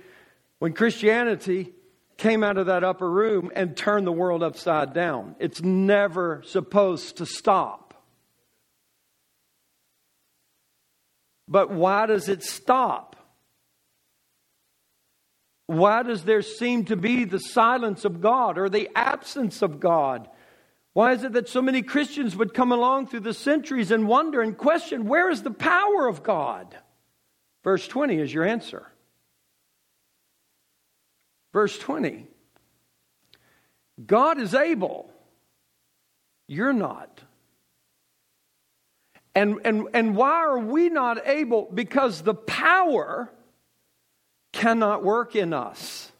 when 0.58 0.72
Christianity 0.72 1.72
came 2.16 2.42
out 2.42 2.58
of 2.58 2.66
that 2.66 2.84
upper 2.84 3.08
room 3.08 3.50
and 3.54 3.76
turned 3.76 4.06
the 4.06 4.12
world 4.12 4.42
upside 4.42 4.92
down. 4.92 5.36
It's 5.38 5.62
never 5.62 6.42
supposed 6.44 7.18
to 7.18 7.26
stop. 7.26 7.94
But 11.46 11.70
why 11.70 12.06
does 12.06 12.28
it 12.28 12.42
stop? 12.42 13.16
Why 15.66 16.02
does 16.02 16.24
there 16.24 16.42
seem 16.42 16.86
to 16.86 16.96
be 16.96 17.24
the 17.24 17.38
silence 17.38 18.04
of 18.04 18.20
God 18.20 18.58
or 18.58 18.68
the 18.68 18.88
absence 18.96 19.62
of 19.62 19.80
God? 19.80 20.28
Why 20.94 21.12
is 21.12 21.22
it 21.22 21.34
that 21.34 21.48
so 21.48 21.62
many 21.62 21.82
Christians 21.82 22.34
would 22.34 22.52
come 22.52 22.72
along 22.72 23.06
through 23.06 23.20
the 23.20 23.34
centuries 23.34 23.90
and 23.90 24.08
wonder 24.08 24.42
and 24.42 24.56
question, 24.56 25.06
where 25.06 25.30
is 25.30 25.42
the 25.42 25.50
power 25.50 26.08
of 26.08 26.22
God? 26.22 26.76
Verse 27.62 27.86
20 27.86 28.18
is 28.18 28.34
your 28.34 28.44
answer. 28.44 28.90
Verse 31.58 31.76
20 31.76 32.24
God 34.06 34.40
is 34.40 34.54
able, 34.54 35.10
you're 36.46 36.72
not. 36.72 37.20
And, 39.34 39.58
and, 39.64 39.88
and 39.92 40.14
why 40.14 40.44
are 40.44 40.60
we 40.60 40.88
not 40.88 41.26
able? 41.26 41.68
Because 41.74 42.22
the 42.22 42.34
power 42.34 43.28
cannot 44.52 45.02
work 45.02 45.34
in 45.34 45.52
us. 45.52 46.12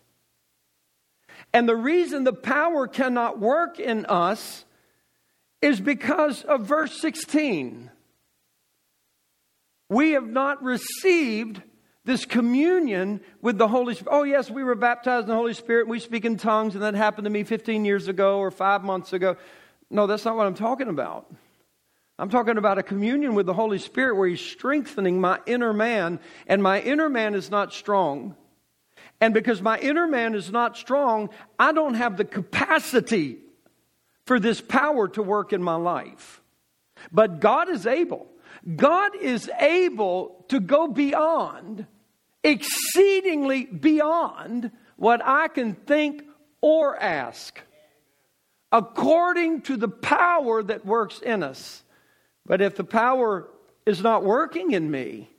And 1.53 1.68
the 1.68 1.77
reason 1.77 2.24
the 2.24 2.33
power 2.33 2.88
cannot 2.88 3.38
work 3.38 3.79
in 3.79 4.07
us 4.07 4.64
is 5.62 5.81
because 5.81 6.42
of 6.42 6.62
verse 6.62 7.01
16. 7.01 7.92
We 9.88 10.11
have 10.11 10.27
not 10.27 10.64
received 10.64 11.62
this 12.08 12.24
communion 12.24 13.20
with 13.42 13.58
the 13.58 13.68
Holy 13.68 13.94
Spirit. 13.94 14.16
Oh, 14.16 14.22
yes, 14.22 14.50
we 14.50 14.64
were 14.64 14.74
baptized 14.74 15.24
in 15.24 15.28
the 15.28 15.36
Holy 15.36 15.52
Spirit. 15.52 15.88
We 15.88 16.00
speak 16.00 16.24
in 16.24 16.38
tongues, 16.38 16.74
and 16.74 16.82
that 16.82 16.94
happened 16.94 17.26
to 17.26 17.30
me 17.30 17.44
15 17.44 17.84
years 17.84 18.08
ago 18.08 18.38
or 18.38 18.50
five 18.50 18.82
months 18.82 19.12
ago. 19.12 19.36
No, 19.90 20.06
that's 20.06 20.24
not 20.24 20.34
what 20.34 20.46
I'm 20.46 20.54
talking 20.54 20.88
about. 20.88 21.30
I'm 22.18 22.30
talking 22.30 22.56
about 22.56 22.78
a 22.78 22.82
communion 22.82 23.34
with 23.34 23.44
the 23.44 23.52
Holy 23.52 23.78
Spirit 23.78 24.16
where 24.16 24.26
He's 24.26 24.40
strengthening 24.40 25.20
my 25.20 25.38
inner 25.44 25.74
man, 25.74 26.18
and 26.46 26.62
my 26.62 26.80
inner 26.80 27.10
man 27.10 27.34
is 27.34 27.50
not 27.50 27.74
strong. 27.74 28.34
And 29.20 29.34
because 29.34 29.60
my 29.60 29.78
inner 29.78 30.06
man 30.06 30.34
is 30.34 30.50
not 30.50 30.78
strong, 30.78 31.28
I 31.58 31.72
don't 31.72 31.94
have 31.94 32.16
the 32.16 32.24
capacity 32.24 33.36
for 34.24 34.40
this 34.40 34.62
power 34.62 35.08
to 35.08 35.22
work 35.22 35.52
in 35.52 35.62
my 35.62 35.74
life. 35.74 36.40
But 37.12 37.40
God 37.40 37.68
is 37.68 37.86
able. 37.86 38.28
God 38.76 39.14
is 39.14 39.50
able 39.60 40.46
to 40.48 40.58
go 40.58 40.88
beyond 40.88 41.86
exceedingly 42.42 43.64
beyond 43.66 44.70
what 44.96 45.20
I 45.24 45.48
can 45.48 45.74
think 45.74 46.22
or 46.61 46.96
ask, 46.98 47.61
according 48.72 49.62
to 49.62 49.77
the 49.77 49.88
power 49.88 50.62
that 50.62 50.85
works 50.85 51.20
in 51.20 51.42
us. 51.42 51.83
But 52.44 52.61
if 52.61 52.77
the 52.77 52.85
power 52.85 53.48
is 53.87 54.03
not 54.03 54.24
working 54.24 54.72
in 54.72 54.90
me, 54.90 55.31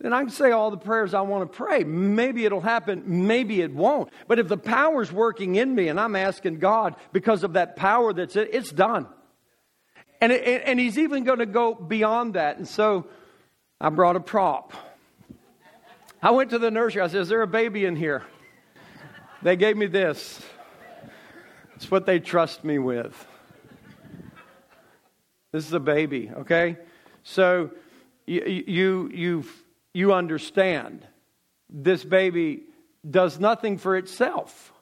then 0.00 0.12
I 0.12 0.20
can 0.20 0.30
say 0.30 0.50
all 0.50 0.70
the 0.70 0.76
prayers 0.76 1.14
I 1.14 1.20
want 1.22 1.50
to 1.50 1.56
pray. 1.56 1.84
Maybe 1.84 2.44
it'll 2.44 2.60
happen, 2.60 3.26
maybe 3.26 3.60
it 3.60 3.72
won't. 3.72 4.10
But 4.26 4.38
if 4.38 4.48
the 4.48 4.58
power's 4.58 5.12
working 5.12 5.54
in 5.54 5.74
me 5.74 5.88
and 5.88 5.98
I'm 6.00 6.16
asking 6.16 6.58
God 6.58 6.96
because 7.12 7.44
of 7.44 7.54
that 7.54 7.76
power 7.76 8.12
that's 8.12 8.36
it, 8.36 8.50
it's 8.52 8.70
done. 8.70 9.06
And, 10.20 10.32
and 10.32 10.80
he's 10.80 10.98
even 10.98 11.24
going 11.24 11.38
to 11.38 11.46
go 11.46 11.74
beyond 11.74 12.34
that. 12.34 12.56
And 12.56 12.66
so 12.66 13.06
I 13.80 13.90
brought 13.90 14.16
a 14.16 14.20
prop. 14.20 14.72
I 16.24 16.30
went 16.30 16.48
to 16.50 16.58
the 16.58 16.70
nursery. 16.70 17.02
I 17.02 17.08
said, 17.08 17.20
Is 17.20 17.28
there 17.28 17.42
a 17.42 17.46
baby 17.46 17.84
in 17.84 17.96
here? 17.96 18.22
They 19.42 19.56
gave 19.56 19.76
me 19.76 19.84
this. 19.84 20.40
It's 21.76 21.90
what 21.90 22.06
they 22.06 22.18
trust 22.18 22.64
me 22.64 22.78
with. 22.78 23.26
This 25.52 25.66
is 25.66 25.72
a 25.74 25.80
baby, 25.80 26.30
okay? 26.34 26.78
So 27.24 27.72
you, 28.24 28.64
you, 28.66 29.10
you, 29.12 29.44
you 29.92 30.14
understand 30.14 31.06
this 31.68 32.02
baby 32.02 32.62
does 33.08 33.38
nothing 33.38 33.76
for 33.76 33.94
itself. 33.94 34.72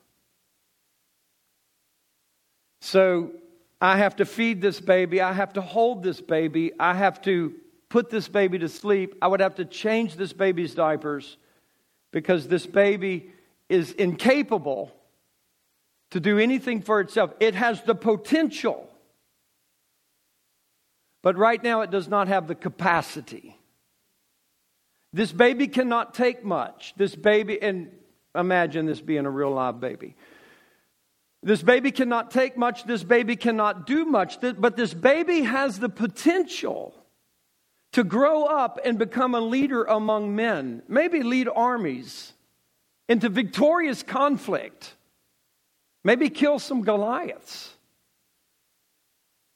So 2.83 3.33
I 3.81 3.97
have 3.97 4.15
to 4.17 4.25
feed 4.25 4.63
this 4.63 4.81
baby. 4.81 5.21
I 5.21 5.33
have 5.33 5.55
to 5.55 5.61
hold 5.61 6.05
this 6.05 6.21
baby. 6.21 6.71
I 6.79 6.95
have 6.95 7.21
to 7.23 7.55
put 7.93 8.09
this 8.09 8.27
baby 8.27 8.59
to 8.59 8.71
sleep. 8.71 9.17
I 9.21 9.29
would 9.29 9.41
have 9.41 9.57
to 9.57 9.67
change 9.67 10.17
this 10.17 10.33
baby's 10.33 10.75
diapers 10.75 11.37
because 12.11 12.49
this 12.49 12.67
baby 12.67 13.31
is 13.69 13.93
incapable 13.93 14.91
to 16.13 16.19
do 16.19 16.39
anything 16.39 16.81
for 16.81 17.01
itself. 17.01 17.35
It 17.39 17.55
has 17.55 17.83
the 17.83 17.95
potential, 17.95 18.89
but 21.23 21.37
right 21.37 21.63
now 21.63 21.83
it 21.83 21.91
does 21.91 22.09
not 22.09 22.29
have 22.29 22.49
the 22.49 22.55
capacity. 22.55 23.59
This 25.13 25.31
baby 25.31 25.69
cannot 25.69 26.15
take 26.15 26.43
much. 26.43 26.95
This 26.97 27.15
baby, 27.15 27.61
and 27.61 27.91
imagine 28.35 28.87
this 28.87 29.03
being 29.03 29.27
a 29.27 29.31
real 29.31 29.51
live 29.51 29.81
baby. 29.81 30.17
This 31.43 31.63
baby 31.63 31.91
cannot 31.91 32.31
take 32.31 32.57
much. 32.57 32.85
This 32.85 33.05
baby 33.05 33.37
cannot 33.37 33.87
do 33.87 34.07
much. 34.07 34.39
But 34.41 34.79
this 34.79 34.95
baby 34.95 35.43
has 35.43 35.79
the 35.79 35.91
potential 35.91 36.95
to 37.93 38.05
grow 38.05 38.45
up 38.45 38.79
and 38.85 38.99
become 38.99 39.35
a 39.35 39.41
leader 39.41 39.85
among 39.85 40.35
men, 40.35 40.83
maybe 40.89 41.23
lead 41.23 41.49
armies 41.49 42.33
into 43.09 43.29
victorious 43.29 44.03
conflict, 44.03 44.95
maybe 46.03 46.31
kill 46.31 46.59
some 46.59 46.83
Goliaths. 46.83 47.75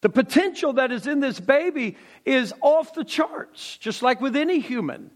The 0.03 0.11
potential 0.11 0.75
that 0.75 0.93
is 0.93 1.07
in 1.07 1.21
this 1.21 1.41
baby 1.41 1.97
is 2.25 2.53
off 2.61 2.95
the 2.95 3.05
charts, 3.05 3.79
just 3.79 4.03
like 4.03 4.21
with 4.21 4.37
any 4.37 4.61
human. 4.61 5.11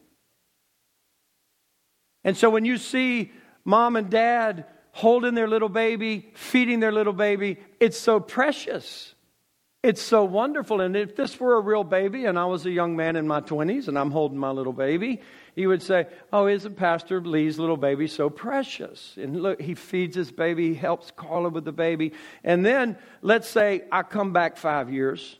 And 2.24 2.37
so 2.37 2.50
when 2.50 2.64
you 2.64 2.78
see 2.78 3.33
mom 3.64 3.96
and 3.96 4.11
dad 4.11 4.64
holding 4.92 5.35
their 5.35 5.48
little 5.48 5.68
baby, 5.68 6.30
feeding 6.35 6.80
their 6.80 6.92
little 6.92 7.12
baby, 7.12 7.59
it's 7.78 7.98
so 7.98 8.18
precious. 8.18 9.14
It's 9.83 10.03
so 10.03 10.25
wonderful. 10.25 10.83
And 10.83 10.95
if 10.95 11.16
this 11.16 11.40
were 11.40 11.57
a 11.57 11.61
real 11.61 11.85
baby 11.85 12.27
and 12.27 12.38
I 12.38 12.45
was 12.45 12.66
a 12.66 12.71
young 12.71 12.97
man 12.97 13.16
in 13.16 13.27
my 13.27 13.40
20s 13.40 13.88
and 13.88 13.99
I'm 13.99 14.11
holding 14.11 14.37
my 14.37 14.51
little 14.51 14.75
baby, 14.75 15.23
he 15.57 15.66
would 15.66 15.83
say, 15.83 16.07
Oh, 16.31 16.49
isn't 16.49 16.77
Pastor 16.77 17.21
Lee's 17.23 17.59
little 17.59 17.79
baby 17.79 18.07
so 18.07 18.29
precious? 18.29 19.16
And 19.16 19.43
look, 19.43 19.61
he 19.61 19.75
feeds 19.75 20.14
his 20.14 20.31
baby, 20.31 20.69
he 20.69 20.75
helps 20.75 21.11
Carla 21.12 21.49
with 21.49 21.64
the 21.64 21.73
baby. 21.73 22.12
And 22.45 22.64
then 22.64 22.99
let's 23.23 23.49
say 23.49 23.85
I 23.90 24.03
come 24.03 24.35
back 24.35 24.59
five 24.59 24.93
years 24.93 25.38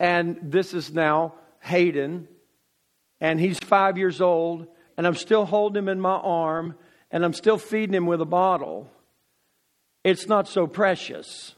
and 0.00 0.38
this 0.42 0.72
is 0.72 0.94
now 0.94 1.34
Hayden 1.60 2.28
and 3.20 3.38
he's 3.38 3.58
five 3.58 3.98
years 3.98 4.22
old 4.22 4.68
and 4.96 5.06
I'm 5.06 5.16
still 5.16 5.44
holding 5.44 5.82
him 5.82 5.88
in 5.90 6.00
my 6.00 6.16
arm 6.16 6.76
and 7.10 7.26
I'm 7.26 7.34
still 7.34 7.58
feeding 7.58 7.94
him 7.94 8.06
with 8.06 8.22
a 8.22 8.26
bottle, 8.26 8.90
it's 10.02 10.26
not 10.28 10.48
so 10.48 10.66
precious. 10.66 11.54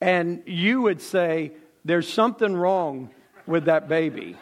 And 0.00 0.42
you 0.46 0.82
would 0.82 1.00
say, 1.00 1.52
there's 1.84 2.12
something 2.12 2.54
wrong 2.54 3.10
with 3.46 3.66
that 3.66 3.88
baby. 3.88 4.36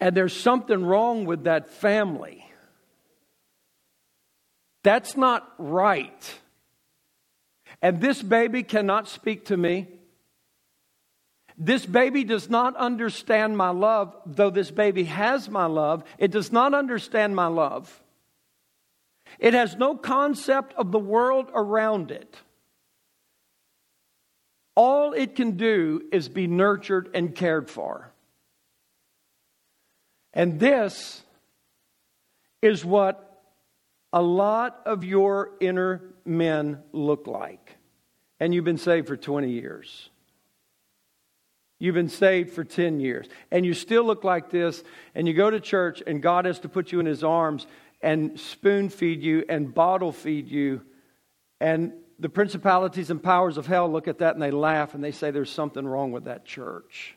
And 0.00 0.16
there's 0.16 0.34
something 0.34 0.84
wrong 0.84 1.26
with 1.26 1.44
that 1.44 1.70
family. 1.70 2.44
That's 4.82 5.16
not 5.16 5.52
right. 5.58 6.40
And 7.80 8.00
this 8.00 8.22
baby 8.22 8.62
cannot 8.62 9.08
speak 9.08 9.46
to 9.46 9.56
me. 9.56 9.88
This 11.58 11.84
baby 11.84 12.24
does 12.24 12.48
not 12.48 12.76
understand 12.76 13.56
my 13.56 13.70
love, 13.70 14.16
though 14.26 14.50
this 14.50 14.70
baby 14.70 15.04
has 15.04 15.48
my 15.48 15.66
love. 15.66 16.02
It 16.18 16.30
does 16.30 16.50
not 16.50 16.74
understand 16.74 17.36
my 17.36 17.46
love. 17.46 18.02
It 19.38 19.54
has 19.54 19.76
no 19.76 19.96
concept 19.96 20.74
of 20.74 20.92
the 20.92 20.98
world 20.98 21.50
around 21.54 22.10
it. 22.10 22.36
All 24.74 25.12
it 25.12 25.34
can 25.34 25.52
do 25.52 26.02
is 26.12 26.28
be 26.28 26.46
nurtured 26.46 27.10
and 27.14 27.34
cared 27.34 27.68
for. 27.68 28.12
And 30.32 30.58
this 30.58 31.22
is 32.62 32.84
what 32.84 33.42
a 34.12 34.22
lot 34.22 34.80
of 34.86 35.04
your 35.04 35.50
inner 35.60 36.02
men 36.24 36.82
look 36.92 37.26
like. 37.26 37.76
And 38.40 38.54
you've 38.54 38.64
been 38.64 38.78
saved 38.78 39.08
for 39.08 39.16
20 39.16 39.50
years. 39.50 40.08
You've 41.78 41.94
been 41.94 42.08
saved 42.08 42.52
for 42.52 42.64
10 42.64 43.00
years. 43.00 43.28
And 43.50 43.66
you 43.66 43.74
still 43.74 44.04
look 44.04 44.24
like 44.24 44.50
this, 44.50 44.84
and 45.14 45.26
you 45.26 45.34
go 45.34 45.50
to 45.50 45.60
church, 45.60 46.02
and 46.06 46.22
God 46.22 46.44
has 46.44 46.60
to 46.60 46.68
put 46.68 46.92
you 46.92 47.00
in 47.00 47.06
His 47.06 47.24
arms 47.24 47.66
and 48.00 48.38
spoon 48.38 48.88
feed 48.88 49.22
you 49.22 49.44
and 49.48 49.72
bottle 49.72 50.12
feed 50.12 50.48
you. 50.48 50.82
And 51.60 51.92
the 52.18 52.28
principalities 52.28 53.10
and 53.10 53.22
powers 53.22 53.56
of 53.56 53.66
hell 53.66 53.90
look 53.90 54.08
at 54.08 54.18
that 54.18 54.34
and 54.34 54.42
they 54.42 54.50
laugh 54.50 54.94
and 54.94 55.02
they 55.02 55.12
say 55.12 55.30
there's 55.30 55.50
something 55.50 55.86
wrong 55.86 56.12
with 56.12 56.24
that 56.24 56.44
church. 56.44 57.16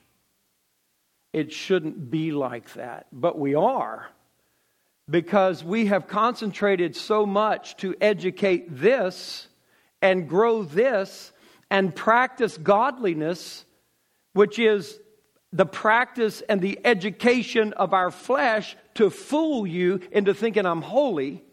It 1.33 1.51
shouldn't 1.51 2.09
be 2.09 2.31
like 2.31 2.73
that. 2.73 3.07
But 3.11 3.37
we 3.37 3.55
are 3.55 4.07
because 5.09 5.63
we 5.63 5.87
have 5.87 6.07
concentrated 6.07 6.95
so 6.95 7.25
much 7.25 7.77
to 7.77 7.95
educate 8.01 8.79
this 8.79 9.47
and 10.01 10.27
grow 10.27 10.63
this 10.63 11.31
and 11.69 11.95
practice 11.95 12.57
godliness 12.57 13.65
which 14.35 14.59
is 14.59 14.99
the 15.53 15.65
practice 15.65 16.41
and 16.49 16.59
the 16.59 16.77
education 16.83 17.71
of 17.73 17.93
our 17.93 18.11
flesh 18.11 18.75
to 18.95 19.09
fool 19.09 19.65
you 19.65 20.01
into 20.11 20.33
thinking 20.33 20.65
I'm 20.65 20.81
holy. 20.81 21.44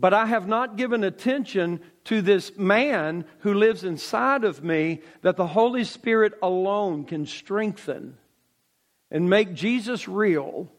But 0.00 0.14
I 0.14 0.24
have 0.24 0.48
not 0.48 0.78
given 0.78 1.04
attention 1.04 1.80
to 2.04 2.22
this 2.22 2.56
man 2.56 3.26
who 3.40 3.52
lives 3.52 3.84
inside 3.84 4.44
of 4.44 4.64
me 4.64 5.02
that 5.20 5.36
the 5.36 5.46
Holy 5.46 5.84
Spirit 5.84 6.32
alone 6.42 7.04
can 7.04 7.26
strengthen 7.26 8.16
and 9.10 9.28
make 9.28 9.52
Jesus 9.52 10.08
real 10.08 10.72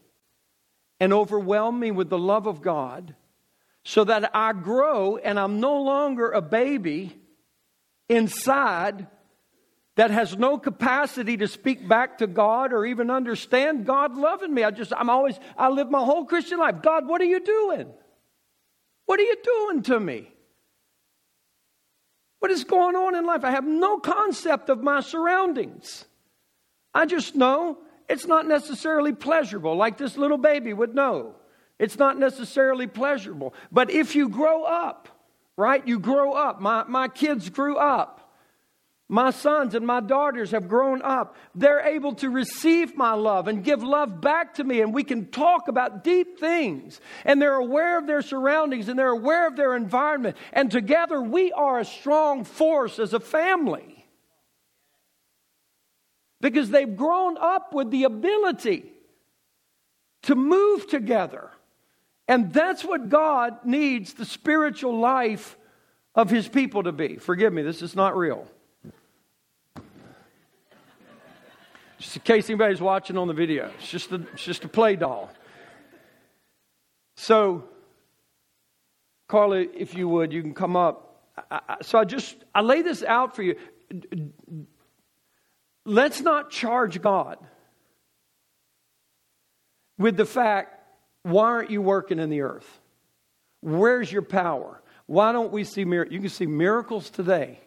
and 0.98 1.12
overwhelm 1.12 1.78
me 1.78 1.92
with 1.92 2.10
the 2.10 2.18
love 2.18 2.48
of 2.48 2.62
God 2.62 3.14
so 3.84 4.02
that 4.02 4.34
I 4.34 4.52
grow 4.54 5.18
and 5.18 5.38
I'm 5.38 5.60
no 5.60 5.80
longer 5.82 6.32
a 6.32 6.42
baby 6.42 7.16
inside 8.08 9.06
that 9.94 10.10
has 10.10 10.36
no 10.36 10.58
capacity 10.58 11.36
to 11.36 11.46
speak 11.46 11.86
back 11.86 12.18
to 12.18 12.26
God 12.26 12.72
or 12.72 12.84
even 12.86 13.08
understand 13.08 13.86
God 13.86 14.16
loving 14.16 14.52
me. 14.52 14.64
I 14.64 14.72
just, 14.72 14.92
I'm 14.96 15.10
always, 15.10 15.38
I 15.56 15.68
live 15.68 15.90
my 15.90 16.02
whole 16.02 16.24
Christian 16.24 16.58
life. 16.58 16.82
God, 16.82 17.06
what 17.06 17.20
are 17.20 17.26
you 17.26 17.38
doing? 17.38 17.92
What 19.12 19.20
are 19.20 19.24
you 19.24 19.36
doing 19.44 19.82
to 19.82 20.00
me? 20.00 20.26
What 22.38 22.50
is 22.50 22.64
going 22.64 22.96
on 22.96 23.14
in 23.14 23.26
life? 23.26 23.44
I 23.44 23.50
have 23.50 23.66
no 23.66 23.98
concept 23.98 24.70
of 24.70 24.82
my 24.82 25.00
surroundings. 25.00 26.06
I 26.94 27.04
just 27.04 27.34
know 27.34 27.76
it's 28.08 28.24
not 28.24 28.48
necessarily 28.48 29.12
pleasurable, 29.12 29.76
like 29.76 29.98
this 29.98 30.16
little 30.16 30.38
baby 30.38 30.72
would 30.72 30.94
know. 30.94 31.34
It's 31.78 31.98
not 31.98 32.18
necessarily 32.18 32.86
pleasurable. 32.86 33.52
But 33.70 33.90
if 33.90 34.16
you 34.16 34.30
grow 34.30 34.64
up, 34.64 35.10
right? 35.58 35.86
You 35.86 35.98
grow 35.98 36.32
up. 36.32 36.62
My, 36.62 36.84
my 36.84 37.08
kids 37.08 37.50
grew 37.50 37.76
up. 37.76 38.21
My 39.12 39.28
sons 39.28 39.74
and 39.74 39.86
my 39.86 40.00
daughters 40.00 40.52
have 40.52 40.70
grown 40.70 41.02
up. 41.02 41.36
They're 41.54 41.86
able 41.86 42.14
to 42.14 42.30
receive 42.30 42.96
my 42.96 43.12
love 43.12 43.46
and 43.46 43.62
give 43.62 43.82
love 43.82 44.22
back 44.22 44.54
to 44.54 44.64
me, 44.64 44.80
and 44.80 44.94
we 44.94 45.04
can 45.04 45.26
talk 45.26 45.68
about 45.68 46.02
deep 46.02 46.40
things. 46.40 46.98
And 47.26 47.40
they're 47.40 47.56
aware 47.56 47.98
of 47.98 48.06
their 48.06 48.22
surroundings 48.22 48.88
and 48.88 48.98
they're 48.98 49.08
aware 49.08 49.46
of 49.46 49.54
their 49.54 49.76
environment. 49.76 50.38
And 50.54 50.70
together 50.70 51.20
we 51.20 51.52
are 51.52 51.78
a 51.78 51.84
strong 51.84 52.44
force 52.44 52.98
as 52.98 53.12
a 53.12 53.20
family. 53.20 54.06
Because 56.40 56.70
they've 56.70 56.96
grown 56.96 57.36
up 57.36 57.74
with 57.74 57.90
the 57.90 58.04
ability 58.04 58.90
to 60.22 60.34
move 60.34 60.88
together. 60.88 61.50
And 62.28 62.50
that's 62.50 62.82
what 62.82 63.10
God 63.10 63.66
needs 63.66 64.14
the 64.14 64.24
spiritual 64.24 64.98
life 64.98 65.58
of 66.14 66.30
His 66.30 66.48
people 66.48 66.84
to 66.84 66.92
be. 66.92 67.16
Forgive 67.16 67.52
me, 67.52 67.60
this 67.60 67.82
is 67.82 67.94
not 67.94 68.16
real. 68.16 68.48
Just 72.02 72.16
in 72.16 72.22
case 72.22 72.50
anybody's 72.50 72.80
watching 72.80 73.16
on 73.16 73.28
the 73.28 73.32
video, 73.32 73.70
it's 73.78 73.88
just 73.88 74.10
a, 74.10 74.16
it's 74.32 74.42
just 74.42 74.64
a 74.64 74.68
play 74.68 74.96
doll. 74.96 75.30
So, 77.16 77.62
Carly, 79.28 79.68
if 79.76 79.94
you 79.94 80.08
would, 80.08 80.32
you 80.32 80.42
can 80.42 80.52
come 80.52 80.74
up. 80.74 81.30
I, 81.48 81.60
I, 81.68 81.76
so 81.82 82.00
I 82.00 82.04
just 82.04 82.34
I 82.52 82.60
lay 82.62 82.82
this 82.82 83.04
out 83.04 83.36
for 83.36 83.44
you. 83.44 83.54
Let's 85.86 86.20
not 86.20 86.50
charge 86.50 87.00
God 87.00 87.38
with 89.96 90.16
the 90.16 90.26
fact, 90.26 90.82
why 91.22 91.44
aren't 91.44 91.70
you 91.70 91.80
working 91.80 92.18
in 92.18 92.30
the 92.30 92.40
earth? 92.40 92.80
Where's 93.60 94.10
your 94.10 94.22
power? 94.22 94.82
Why 95.06 95.30
don't 95.30 95.52
we 95.52 95.62
see 95.62 95.84
miracles? 95.84 96.14
You 96.14 96.20
can 96.20 96.30
see 96.30 96.46
miracles 96.46 97.10
today 97.10 97.60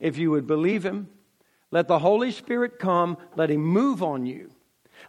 if 0.00 0.18
you 0.18 0.32
would 0.32 0.48
believe 0.48 0.84
Him. 0.84 1.06
Let 1.70 1.88
the 1.88 1.98
Holy 1.98 2.32
Spirit 2.32 2.78
come, 2.78 3.16
let 3.36 3.50
Him 3.50 3.62
move 3.62 4.02
on 4.02 4.26
you. 4.26 4.50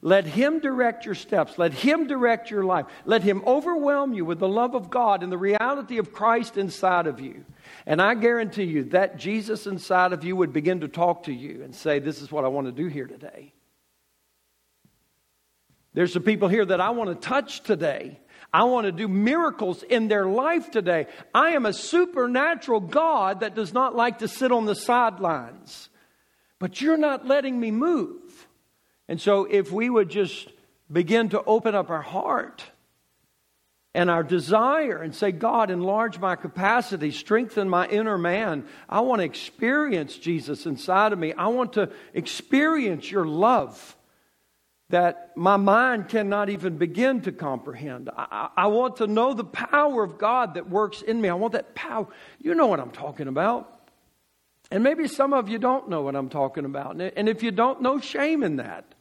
Let 0.02 0.26
Him 0.26 0.60
direct 0.60 1.06
your 1.06 1.16
steps. 1.16 1.58
Let 1.58 1.74
Him 1.74 2.08
direct 2.08 2.50
your 2.50 2.64
life. 2.64 2.86
Let 3.06 3.24
Him 3.24 3.44
overwhelm 3.46 4.14
you 4.14 4.26
with 4.26 4.40
the 4.40 4.48
love 4.48 4.74
of 4.74 4.90
God 4.90 5.22
and 5.22 5.32
the 5.32 5.38
reality 5.38 5.98
of 5.98 6.14
Christ 6.14 6.58
inside 6.58 7.08
of 7.08 7.20
you. 7.20 7.46
And 7.86 8.02
I 8.02 8.16
guarantee 8.16 8.64
you 8.64 8.86
that 8.86 9.18
Jesus 9.18 9.68
inside 9.68 10.14
of 10.14 10.24
you 10.24 10.36
would 10.36 10.54
begin 10.54 10.82
to 10.82 10.88
talk 10.88 11.24
to 11.24 11.34
you 11.34 11.64
and 11.64 11.76
say, 11.76 12.00
This 12.00 12.22
is 12.22 12.32
what 12.32 12.46
I 12.46 12.48
want 12.48 12.68
to 12.68 12.72
do 12.72 12.88
here 12.88 13.08
today. 13.08 13.54
There's 15.94 16.14
some 16.14 16.24
people 16.24 16.48
here 16.48 16.66
that 16.66 16.80
I 16.80 16.92
want 16.92 17.10
to 17.10 17.28
touch 17.28 17.62
today. 17.62 18.18
I 18.54 18.64
want 18.64 18.86
to 18.86 18.92
do 18.92 19.08
miracles 19.08 19.84
in 19.84 20.08
their 20.08 20.26
life 20.26 20.72
today. 20.72 21.08
I 21.34 21.52
am 21.52 21.66
a 21.66 21.74
supernatural 21.74 22.80
God 22.80 23.42
that 23.42 23.56
does 23.56 23.74
not 23.74 23.96
like 23.96 24.20
to 24.20 24.28
sit 24.28 24.52
on 24.52 24.66
the 24.66 24.76
sidelines. 24.76 25.90
But 26.62 26.80
you're 26.80 26.96
not 26.96 27.26
letting 27.26 27.60
me 27.60 27.72
move. 27.72 28.48
And 29.08 29.20
so, 29.20 29.46
if 29.46 29.72
we 29.72 29.90
would 29.90 30.10
just 30.10 30.48
begin 30.92 31.30
to 31.30 31.44
open 31.44 31.74
up 31.74 31.90
our 31.90 32.04
heart 32.04 32.64
and 33.96 34.12
our 34.12 34.22
desire 34.22 35.02
and 35.02 35.16
say, 35.16 35.32
God, 35.32 35.72
enlarge 35.72 36.20
my 36.20 36.36
capacity, 36.36 37.10
strengthen 37.10 37.68
my 37.68 37.88
inner 37.88 38.16
man. 38.16 38.66
I 38.88 39.00
want 39.00 39.22
to 39.22 39.26
experience 39.26 40.16
Jesus 40.16 40.68
inside 40.68 41.14
of 41.14 41.18
me. 41.18 41.34
I 41.34 41.48
want 41.48 41.74
to 41.74 41.90
experience 42.14 43.10
your 43.10 43.26
love 43.26 43.98
that 44.90 45.36
my 45.36 45.58
mind 45.58 46.10
cannot 46.10 46.52
even 46.52 46.78
begin 46.78 47.22
to 47.22 47.32
comprehend. 47.32 48.12
I, 48.16 48.50
I, 48.56 48.68
want 48.68 48.98
to 48.98 49.08
know 49.08 49.34
the 49.34 49.46
power 49.46 50.04
of 50.04 50.20
God 50.20 50.54
that 50.54 50.70
works 50.70 51.02
in 51.02 51.20
me. 51.20 51.28
I 51.28 51.34
want 51.34 51.54
that 51.54 51.74
power. 51.74 52.06
You 52.40 52.54
know 52.54 52.68
what 52.68 52.80
I'm 52.80 52.92
talking 52.92 53.28
about. 53.28 53.81
And 54.72 54.84
maybe 54.84 55.08
some 55.10 55.34
of 55.34 55.50
you 55.50 55.60
don't 55.60 55.90
know 55.90 56.02
what 56.02 56.16
I'm 56.16 56.30
talking 56.30 56.64
about. 56.64 57.00
And 57.00 57.28
if 57.28 57.44
you 57.44 57.52
don't, 57.52 57.82
no 57.82 58.00
shame 58.00 58.42
in 58.42 58.56
that. 58.56 58.96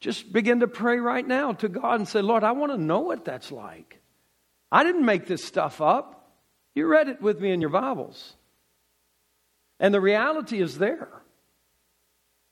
Just 0.00 0.32
begin 0.32 0.60
to 0.60 0.68
pray 0.68 0.98
right 0.98 1.26
now 1.26 1.52
to 1.52 1.68
God 1.68 2.00
and 2.00 2.08
say, 2.08 2.20
Lord, 2.20 2.42
I 2.42 2.52
want 2.52 2.72
to 2.72 2.78
know 2.78 2.98
what 3.00 3.24
that's 3.24 3.52
like. 3.52 4.00
I 4.72 4.82
didn't 4.82 5.06
make 5.06 5.26
this 5.26 5.44
stuff 5.44 5.80
up. 5.80 6.32
You 6.74 6.86
read 6.88 7.08
it 7.08 7.22
with 7.22 7.40
me 7.40 7.52
in 7.52 7.60
your 7.60 7.70
Bibles. 7.70 8.34
And 9.78 9.94
the 9.94 10.00
reality 10.00 10.60
is 10.60 10.76
there. 10.76 11.08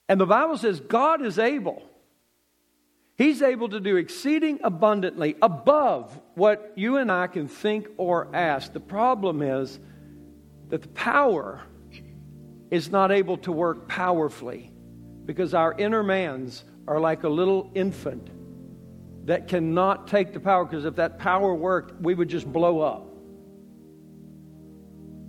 And 0.08 0.20
the 0.20 0.26
Bible 0.26 0.56
says 0.56 0.78
God 0.78 1.26
is 1.26 1.40
able. 1.40 1.82
He's 3.16 3.42
able 3.42 3.68
to 3.70 3.80
do 3.80 3.96
exceeding 3.96 4.60
abundantly 4.62 5.36
above 5.42 6.18
what 6.34 6.72
you 6.76 6.98
and 6.98 7.10
I 7.10 7.26
can 7.26 7.48
think 7.48 7.88
or 7.96 8.28
ask. 8.34 8.72
The 8.72 8.80
problem 8.80 9.42
is 9.42 9.78
that 10.68 10.82
the 10.82 10.88
power 10.88 11.60
is 12.72 12.90
not 12.90 13.12
able 13.12 13.36
to 13.36 13.52
work 13.52 13.86
powerfully 13.86 14.72
because 15.26 15.52
our 15.52 15.74
inner 15.78 16.02
mans 16.02 16.64
are 16.88 16.98
like 16.98 17.22
a 17.22 17.28
little 17.28 17.70
infant 17.74 18.30
that 19.26 19.46
cannot 19.46 20.08
take 20.08 20.32
the 20.32 20.40
power 20.40 20.64
because 20.64 20.86
if 20.86 20.96
that 20.96 21.18
power 21.18 21.54
worked, 21.54 22.00
we 22.00 22.14
would 22.14 22.30
just 22.30 22.50
blow 22.50 22.80
up. 22.80 23.06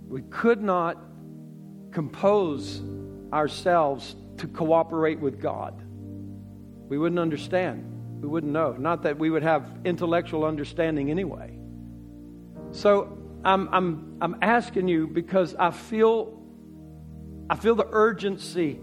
We 0.08 0.22
could 0.22 0.62
not 0.62 0.96
compose 1.92 2.82
ourselves 3.30 4.16
to 4.38 4.48
cooperate 4.48 5.20
with 5.20 5.38
God. 5.38 5.80
We 6.88 6.96
wouldn't 6.96 7.18
understand. 7.18 8.22
We 8.22 8.28
wouldn't 8.28 8.54
know. 8.54 8.72
Not 8.72 9.02
that 9.02 9.18
we 9.18 9.28
would 9.28 9.42
have 9.42 9.80
intellectual 9.84 10.46
understanding 10.46 11.10
anyway. 11.10 11.58
So 12.70 13.18
I'm, 13.44 13.68
I'm, 13.68 14.16
I'm 14.22 14.36
asking 14.40 14.88
you 14.88 15.06
because 15.06 15.54
I 15.56 15.70
feel, 15.70 16.40
I 17.50 17.56
feel 17.56 17.74
the 17.74 17.88
urgency 17.90 18.78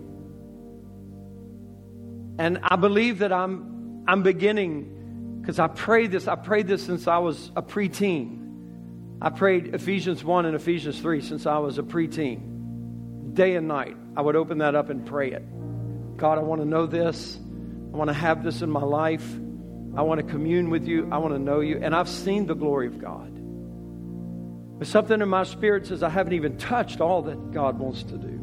and 2.42 2.60
I 2.64 2.76
believe 2.76 3.20
that 3.20 3.32
I'm, 3.32 4.04
I'm 4.08 4.24
beginning, 4.24 5.40
because 5.42 5.60
I 5.60 5.68
prayed 5.68 6.12
this, 6.12 6.28
I 6.28 6.36
prayed 6.36 6.68
this 6.68 6.84
since 6.84 7.08
I 7.08 7.20
was 7.20 7.52
a 7.56 7.62
preteen. 7.62 8.40
I 9.22 9.30
prayed 9.30 9.76
Ephesians 9.76 10.24
1 10.24 10.48
and 10.48 10.56
Ephesians 10.56 11.00
3 11.00 11.22
since 11.22 11.46
I 11.46 11.60
was 11.60 11.78
a 11.78 11.84
preteen. 11.84 13.36
Day 13.36 13.56
and 13.56 13.68
night, 13.68 13.96
I 14.18 14.22
would 14.22 14.36
open 14.36 14.58
that 14.58 14.74
up 14.74 14.90
and 14.90 15.06
pray 15.06 15.32
it. 15.32 15.44
God, 16.18 16.40
I 16.40 16.42
want 16.42 16.62
to 16.62 16.68
know 16.68 16.88
this. 16.88 17.38
I 17.94 17.98
want 17.98 18.08
to 18.08 18.16
have 18.16 18.44
this 18.44 18.64
in 18.64 18.72
my 18.72 18.82
life. 18.82 19.36
I 19.96 20.02
want 20.02 20.20
to 20.20 20.26
commune 20.26 20.72
with 20.72 20.88
you. 20.88 21.10
I 21.12 21.20
want 21.20 21.36
to 21.36 21.40
know 21.40 21.60
you. 21.60 21.80
And 21.80 21.96
I've 21.96 22.10
seen 22.10 22.48
the 22.48 22.56
glory 22.56 22.88
of 22.88 22.98
God. 23.00 23.30
But 24.80 24.88
something 24.88 25.22
in 25.22 25.30
my 25.30 25.44
spirit 25.44 25.86
says 25.86 26.02
I 26.02 26.10
haven't 26.10 26.34
even 26.34 26.58
touched 26.58 27.02
all 27.02 27.22
that 27.24 27.52
God 27.52 27.78
wants 27.78 28.02
to 28.02 28.18
do. 28.18 28.41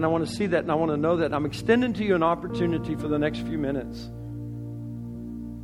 And 0.00 0.06
I 0.06 0.08
want 0.08 0.26
to 0.26 0.34
see 0.34 0.46
that 0.46 0.62
and 0.62 0.72
I 0.72 0.76
want 0.76 0.92
to 0.92 0.96
know 0.96 1.18
that. 1.18 1.34
I'm 1.34 1.44
extending 1.44 1.92
to 1.92 2.02
you 2.02 2.14
an 2.14 2.22
opportunity 2.22 2.94
for 2.94 3.06
the 3.06 3.18
next 3.18 3.40
few 3.40 3.58
minutes 3.58 4.00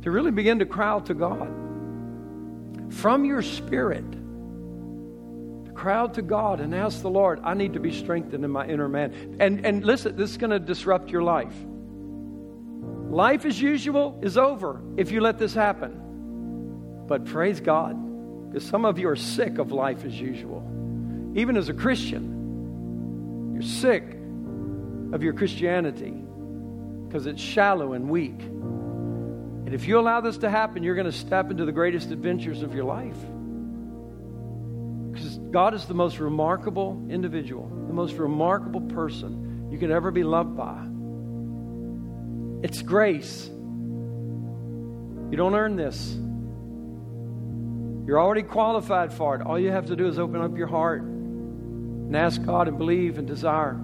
to 0.03 0.11
really 0.11 0.29
begin 0.29 0.59
to 0.59 0.65
cry 0.67 0.89
out 0.89 1.07
to 1.07 1.15
God 1.15 1.47
from 2.93 3.25
your 3.25 3.41
spirit. 3.41 4.05
To 4.11 5.71
cry 5.73 5.95
out 5.95 6.13
to 6.13 6.21
God 6.21 6.59
and 6.59 6.75
ask 6.75 7.01
the 7.01 7.09
Lord, 7.09 7.39
I 7.43 7.55
need 7.55 7.73
to 7.73 7.79
be 7.79 7.91
strengthened 7.91 8.45
in 8.45 8.51
my 8.51 8.67
inner 8.67 8.87
man. 8.87 9.37
And, 9.39 9.65
and 9.65 9.83
listen, 9.83 10.15
this 10.15 10.29
is 10.29 10.37
going 10.37 10.51
to 10.51 10.59
disrupt 10.59 11.09
your 11.09 11.23
life. 11.23 11.55
Life 13.09 13.43
as 13.43 13.59
usual 13.59 14.19
is 14.21 14.37
over 14.37 14.79
if 14.97 15.11
you 15.11 15.19
let 15.19 15.39
this 15.39 15.55
happen. 15.55 17.05
But 17.07 17.25
praise 17.25 17.59
God, 17.59 18.51
because 18.51 18.69
some 18.69 18.85
of 18.85 18.99
you 18.99 19.09
are 19.09 19.15
sick 19.15 19.57
of 19.57 19.71
life 19.71 20.05
as 20.05 20.13
usual. 20.21 20.61
Even 21.33 21.57
as 21.57 21.69
a 21.69 21.73
Christian, 21.73 23.55
you're 23.55 23.63
sick 23.63 24.16
of 25.13 25.23
your 25.23 25.33
Christianity 25.33 26.13
because 27.07 27.25
it's 27.25 27.41
shallow 27.41 27.93
and 27.93 28.09
weak. 28.09 28.39
And 28.41 29.73
if 29.73 29.87
you 29.87 29.99
allow 29.99 30.21
this 30.21 30.37
to 30.39 30.49
happen, 30.49 30.83
you're 30.83 30.95
going 30.95 31.11
to 31.11 31.17
step 31.17 31.51
into 31.51 31.65
the 31.65 31.71
greatest 31.71 32.11
adventures 32.11 32.61
of 32.61 32.73
your 32.73 32.85
life. 32.85 33.17
Because 35.11 35.37
God 35.51 35.73
is 35.73 35.85
the 35.85 35.93
most 35.93 36.19
remarkable 36.19 37.05
individual, 37.09 37.67
the 37.87 37.93
most 37.93 38.13
remarkable 38.15 38.81
person 38.81 39.69
you 39.71 39.77
could 39.77 39.91
ever 39.91 40.11
be 40.11 40.23
loved 40.23 40.55
by. 40.55 40.85
It's 42.65 42.81
grace. 42.81 43.47
You 43.47 45.35
don't 45.35 45.55
earn 45.55 45.75
this. 45.75 46.15
You're 48.07 48.21
already 48.21 48.43
qualified 48.43 49.11
for 49.11 49.35
it. 49.35 49.41
All 49.41 49.59
you 49.59 49.71
have 49.71 49.87
to 49.87 49.95
do 49.95 50.07
is 50.07 50.17
open 50.17 50.41
up 50.41 50.57
your 50.57 50.67
heart 50.67 51.01
and 51.01 52.15
ask 52.15 52.41
God 52.45 52.67
and 52.69 52.77
believe 52.77 53.17
and 53.17 53.27
desire 53.27 53.77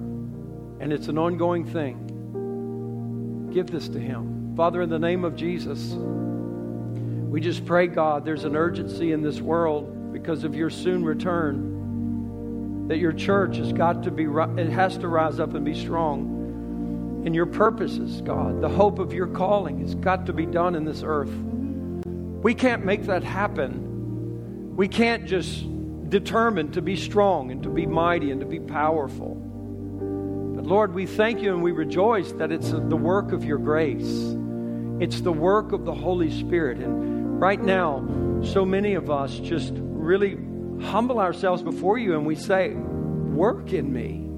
and 0.83 0.91
it's 0.91 1.07
an 1.07 1.17
ongoing 1.17 1.63
thing. 1.63 3.49
Give 3.53 3.65
this 3.65 3.87
to 3.87 3.99
Him. 3.99 4.53
Father, 4.57 4.81
in 4.81 4.89
the 4.89 4.99
name 4.99 5.23
of 5.23 5.33
Jesus, 5.33 5.93
we 5.93 7.39
just 7.39 7.65
pray, 7.65 7.87
God, 7.87 8.25
there's 8.25 8.43
an 8.43 8.57
urgency 8.57 9.13
in 9.13 9.21
this 9.21 9.39
world 9.39 10.11
because 10.11 10.43
of 10.43 10.55
your 10.55 10.69
soon 10.69 11.05
return 11.05 12.89
that 12.89 12.97
your 12.97 13.13
church 13.13 13.55
has 13.55 13.71
got 13.71 14.03
to 14.03 14.11
be, 14.11 14.25
it 14.25 14.67
has 14.71 14.97
to 14.97 15.07
rise 15.07 15.39
up 15.39 15.53
and 15.53 15.63
be 15.63 15.73
strong. 15.73 17.23
And 17.25 17.33
your 17.33 17.45
purposes, 17.45 18.19
God, 18.19 18.59
the 18.59 18.67
hope 18.67 18.99
of 18.99 19.13
your 19.13 19.27
calling 19.27 19.79
has 19.79 19.95
got 19.95 20.25
to 20.25 20.33
be 20.33 20.45
done 20.45 20.75
in 20.75 20.83
this 20.83 21.01
earth. 21.01 21.33
We 22.43 22.53
can't 22.53 22.83
make 22.83 23.03
that 23.03 23.23
happen. 23.23 24.75
We 24.75 24.89
can't 24.89 25.27
just 25.27 25.63
determine 26.09 26.73
to 26.73 26.81
be 26.81 26.97
strong 26.97 27.51
and 27.51 27.63
to 27.63 27.69
be 27.69 27.85
mighty 27.85 28.31
and 28.31 28.41
to 28.41 28.45
be 28.45 28.59
powerful. 28.59 29.32
Lord, 30.63 30.93
we 30.93 31.05
thank 31.05 31.41
you 31.41 31.53
and 31.53 31.61
we 31.61 31.73
rejoice 31.73 32.31
that 32.33 32.51
it's 32.51 32.71
the 32.71 32.95
work 32.95 33.33
of 33.33 33.43
your 33.43 33.57
grace. 33.57 34.35
It's 35.01 35.19
the 35.19 35.33
work 35.33 35.73
of 35.73 35.83
the 35.83 35.93
Holy 35.93 36.31
Spirit. 36.31 36.77
And 36.77 37.39
right 37.39 37.61
now, 37.61 38.41
so 38.45 38.63
many 38.63 38.93
of 38.93 39.11
us 39.11 39.39
just 39.39 39.73
really 39.75 40.37
humble 40.81 41.19
ourselves 41.19 41.61
before 41.61 41.97
you 41.97 42.13
and 42.13 42.25
we 42.25 42.35
say, 42.35 42.69
Work 42.73 43.73
in 43.73 43.91
me. 43.91 44.29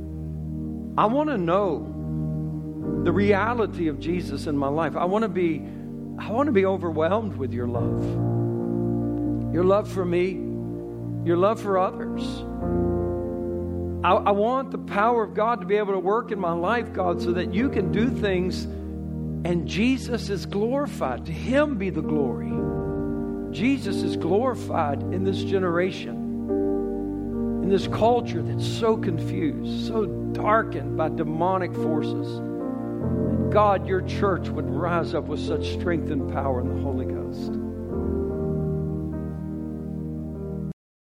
I 0.98 1.06
want 1.06 1.30
to 1.30 1.38
know 1.38 1.92
the 3.04 3.12
reality 3.12 3.88
of 3.88 4.00
Jesus 4.00 4.48
in 4.48 4.58
my 4.58 4.70
life. 4.70 4.96
I 4.96 5.06
want 5.06 5.24
to 5.24 5.30
be 5.30 5.62
I 6.18 6.32
want 6.32 6.48
to 6.48 6.54
be 6.54 6.66
overwhelmed 6.66 7.36
with 7.36 7.54
your 7.54 7.68
love. 7.68 8.04
Your 9.54 9.64
love 9.64 9.92
for 9.92 10.06
me, 10.06 10.32
your 11.24 11.38
love 11.38 11.62
for 11.62 11.78
others. 11.78 12.24
I, 14.06 14.12
I 14.12 14.32
want 14.34 14.70
the 14.70 14.78
power 14.78 15.24
of 15.24 15.34
God 15.34 15.62
to 15.62 15.66
be 15.66 15.78
able 15.78 15.94
to 15.94 16.00
work 16.00 16.32
in 16.32 16.40
my 16.40 16.52
life, 16.52 16.94
God, 16.94 17.24
so 17.24 17.32
that 17.32 17.56
you 17.56 17.70
can 17.70 17.92
do 17.92 18.08
things 18.08 18.66
and 18.66 19.68
Jesus 19.68 20.30
is 20.30 20.46
glorified. 20.46 21.26
To 21.26 21.32
Him 21.32 21.80
be 21.80 21.90
the 21.90 22.04
glory. 22.04 22.52
Jesus 23.52 24.04
is 24.04 24.16
glorified 24.16 25.02
in 25.02 25.24
this 25.24 25.44
generation, 25.44 26.16
in 27.64 27.70
this 27.70 27.88
culture 27.88 28.44
that's 28.44 28.68
so 28.68 28.96
confused, 28.96 29.88
so 29.88 30.06
darkened 30.34 30.96
by 30.96 31.10
demonic 31.10 31.74
forces. 31.74 32.42
God, 33.52 33.88
your 33.88 34.02
church 34.02 34.50
would 34.50 34.70
rise 34.70 35.16
up 35.16 35.24
with 35.24 35.40
such 35.40 35.74
strength 35.74 36.12
and 36.12 36.32
power 36.32 36.62
in 36.62 36.68
the 36.68 36.80
Holy 36.84 37.06
Ghost. 37.06 37.65